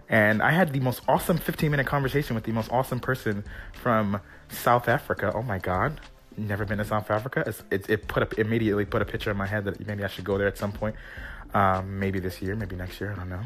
And 0.10 0.42
I 0.42 0.52
had 0.52 0.74
the 0.74 0.80
most 0.80 1.02
awesome 1.08 1.38
15 1.38 1.70
minute 1.70 1.86
conversation 1.86 2.34
with 2.34 2.46
the 2.46 2.54
most 2.54 2.72
awesome 2.72 3.00
person 3.00 3.44
from 3.74 4.20
South 4.50 4.88
Africa. 4.88 5.32
Oh 5.36 5.44
my 5.44 5.60
God 5.60 6.00
never 6.38 6.66
been 6.66 6.78
to 6.78 6.86
South 6.86 7.10
Africa. 7.10 7.52
It, 7.72 7.90
it 7.90 8.08
put 8.08 8.24
up 8.24 8.34
immediately 8.38 8.86
put 8.86 9.02
a 9.02 9.06
picture 9.06 9.32
in 9.32 9.38
my 9.38 9.48
head 9.48 9.66
that 9.66 9.86
maybe 9.86 10.04
I 10.04 10.08
should 10.08 10.24
go 10.24 10.38
there 10.38 10.48
at 10.48 10.58
some 10.58 10.72
point. 10.72 10.96
Um, 11.54 12.00
maybe 12.00 12.20
this 12.20 12.42
year, 12.42 12.56
maybe 12.56 12.76
next 12.76 13.02
year. 13.02 13.12
I 13.12 13.16
don't 13.16 13.30
know. 13.30 13.42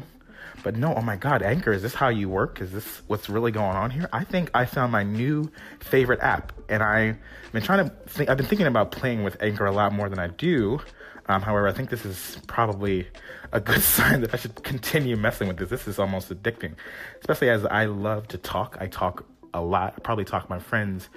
But 0.62 0.76
no, 0.76 0.94
oh 0.94 1.02
my 1.02 1.16
God, 1.16 1.42
Anchor, 1.42 1.72
is 1.72 1.82
this 1.82 1.94
how 1.94 2.08
you 2.08 2.28
work? 2.28 2.60
Is 2.60 2.72
this 2.72 3.02
what's 3.08 3.28
really 3.28 3.50
going 3.50 3.76
on 3.76 3.90
here? 3.90 4.08
I 4.12 4.24
think 4.24 4.50
I 4.54 4.64
found 4.64 4.92
my 4.92 5.02
new 5.02 5.50
favorite 5.80 6.20
app, 6.20 6.52
and 6.68 6.82
I've 6.82 7.16
been 7.52 7.62
trying 7.62 7.88
to 7.88 7.94
think. 8.06 8.30
I've 8.30 8.36
been 8.36 8.46
thinking 8.46 8.66
about 8.66 8.92
playing 8.92 9.24
with 9.24 9.42
Anchor 9.42 9.66
a 9.66 9.72
lot 9.72 9.92
more 9.92 10.08
than 10.08 10.18
I 10.18 10.28
do. 10.28 10.80
Um, 11.26 11.42
however, 11.42 11.68
I 11.68 11.72
think 11.72 11.90
this 11.90 12.04
is 12.04 12.38
probably 12.46 13.08
a 13.52 13.60
good 13.60 13.82
sign 13.82 14.20
that 14.22 14.34
I 14.34 14.36
should 14.36 14.62
continue 14.62 15.16
messing 15.16 15.48
with 15.48 15.58
this. 15.58 15.68
This 15.68 15.88
is 15.88 15.98
almost 15.98 16.30
addicting, 16.30 16.74
especially 17.20 17.50
as 17.50 17.64
I 17.64 17.86
love 17.86 18.28
to 18.28 18.38
talk. 18.38 18.76
I 18.80 18.86
talk 18.86 19.24
a 19.54 19.60
lot. 19.60 19.94
I 19.96 20.00
probably 20.00 20.24
talk 20.24 20.48
my 20.48 20.58
friends' 20.58 21.08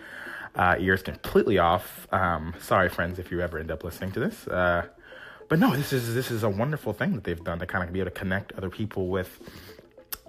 uh, 0.56 0.76
ears 0.80 1.02
completely 1.02 1.58
off. 1.58 2.08
Um, 2.12 2.54
sorry, 2.60 2.90
friends, 2.90 3.20
if 3.20 3.32
you 3.32 3.42
ever 3.42 3.60
end 3.60 3.72
up 3.72 3.84
listening 3.84 4.12
to 4.14 4.20
this. 4.20 4.48
Uh, 4.48 4.88
but 5.48 5.60
no, 5.60 5.76
this 5.76 5.94
is 5.94 6.14
this 6.14 6.32
is 6.32 6.44
a 6.44 6.50
wonderful 6.50 6.94
thing 6.94 7.14
that 7.14 7.24
they've 7.24 7.44
done 7.44 7.60
to 7.60 7.66
kind 7.66 7.84
of 7.84 7.94
be 7.94 8.00
able 8.00 8.12
to 8.12 8.18
connect 8.18 8.52
other 8.54 8.70
people 8.70 9.08
with 9.08 9.40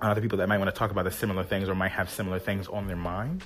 other 0.01 0.21
people 0.21 0.39
that 0.39 0.49
might 0.49 0.59
want 0.59 0.69
to 0.69 0.79
talk 0.79 0.91
about 0.91 1.05
the 1.05 1.11
similar 1.11 1.43
things 1.43 1.69
or 1.69 1.75
might 1.75 1.93
have 1.93 2.11
similar 2.11 2.39
things 2.39 2.69
on 2.69 2.87
their 2.87 2.97
mind. 2.97 3.45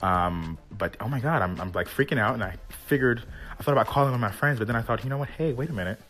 Um, 0.00 0.58
but 0.70 0.96
oh 1.00 1.08
my 1.08 1.20
god, 1.20 1.42
I'm 1.42 1.60
I'm 1.60 1.72
like 1.72 1.88
freaking 1.88 2.18
out, 2.18 2.34
and 2.34 2.42
I 2.42 2.56
figured 2.86 3.22
I 3.58 3.62
thought 3.62 3.72
about 3.72 3.86
calling 3.86 4.10
one 4.10 4.14
of 4.14 4.20
my 4.20 4.32
friends, 4.32 4.58
but 4.58 4.66
then 4.66 4.76
I 4.76 4.82
thought, 4.82 5.04
you 5.04 5.10
know 5.10 5.18
what? 5.18 5.28
Hey, 5.30 5.52
wait 5.52 5.70
a 5.70 5.72
minute, 5.72 6.00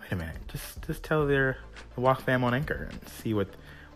wait 0.00 0.12
a 0.12 0.16
minute, 0.16 0.36
just 0.48 0.82
just 0.86 1.02
tell 1.02 1.26
their 1.26 1.58
the 1.94 2.00
Walk 2.00 2.22
fam 2.22 2.44
on 2.44 2.54
Anchor 2.54 2.88
and 2.90 3.08
see 3.08 3.34
what 3.34 3.48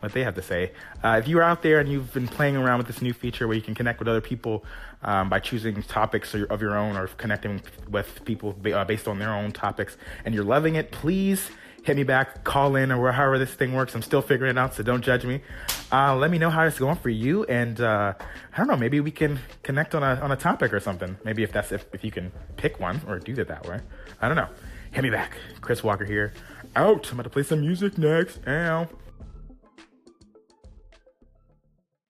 what 0.03 0.13
they 0.13 0.25
have 0.25 0.35
to 0.35 0.43
say. 0.43 0.73
Uh, 1.03 1.21
if 1.23 1.29
you're 1.29 1.43
out 1.43 1.63
there 1.63 1.79
and 1.79 1.89
you've 1.89 2.13
been 2.13 2.27
playing 2.27 2.57
around 2.57 2.79
with 2.79 2.89
this 2.89 3.01
new 3.01 3.13
feature 3.13 3.47
where 3.47 3.57
you 3.57 3.63
can 3.63 3.75
connect 3.75 4.01
with 4.01 4.09
other 4.09 4.21
people 4.21 4.65
um, 5.03 5.29
by 5.29 5.39
choosing 5.39 5.81
topics 5.83 6.35
of 6.35 6.61
your 6.61 6.77
own 6.77 6.97
or 6.97 7.07
connecting 7.07 7.63
with 7.89 8.25
people 8.25 8.57
uh, 8.73 8.85
based 8.85 9.07
on 9.07 9.19
their 9.19 9.33
own 9.33 9.53
topics, 9.53 9.97
and 10.25 10.35
you're 10.35 10.45
loving 10.45 10.75
it, 10.75 10.91
please 10.91 11.51
hit 11.85 11.97
me 11.97 12.05
back, 12.05 12.45
call 12.45 12.77
in, 12.77 12.93
or 12.93 13.11
however 13.13 13.39
this 13.39 13.55
thing 13.55 13.73
works. 13.73 13.95
I'm 13.95 14.03
still 14.03 14.23
figuring 14.23 14.51
it 14.51 14.59
out, 14.59 14.75
so 14.75 14.83
don't 14.83 15.03
judge 15.03 15.25
me. 15.25 15.41
Uh, 15.93 16.17
let 16.17 16.31
me 16.31 16.39
know 16.39 16.51
how 16.51 16.65
it's 16.65 16.79
going 16.79 16.97
for 16.97 17.11
you, 17.11 17.45
and 17.45 17.81
uh, 17.81 18.15
I 18.53 18.57
don't 18.57 18.69
know, 18.69 18.77
maybe 18.77 19.01
we 19.01 19.11
can 19.11 19.41
connect 19.63 19.95
on 19.95 20.03
a 20.03 20.21
on 20.21 20.33
a 20.33 20.37
topic 20.37 20.73
or 20.73 20.81
something. 20.81 21.17
Maybe 21.25 21.43
if 21.43 21.53
that's 21.53 21.73
if, 21.73 21.85
if 21.93 22.05
you 22.05 22.11
can 22.11 22.33
pick 22.57 22.81
one 22.81 23.01
or 23.07 23.19
do 23.19 23.33
it 23.33 23.49
that 23.49 23.67
way. 23.69 23.81
I 24.21 24.29
don't 24.29 24.37
know. 24.37 24.49
Hit 24.93 25.03
me 25.03 25.11
back. 25.11 25.37
Chris 25.61 25.83
Walker 25.83 26.05
here. 26.05 26.33
Out. 26.77 27.09
I'm 27.09 27.15
about 27.15 27.25
to 27.25 27.31
play 27.31 27.43
some 27.43 27.61
music 27.61 27.99
next. 27.99 28.47
Ow. 28.47 28.88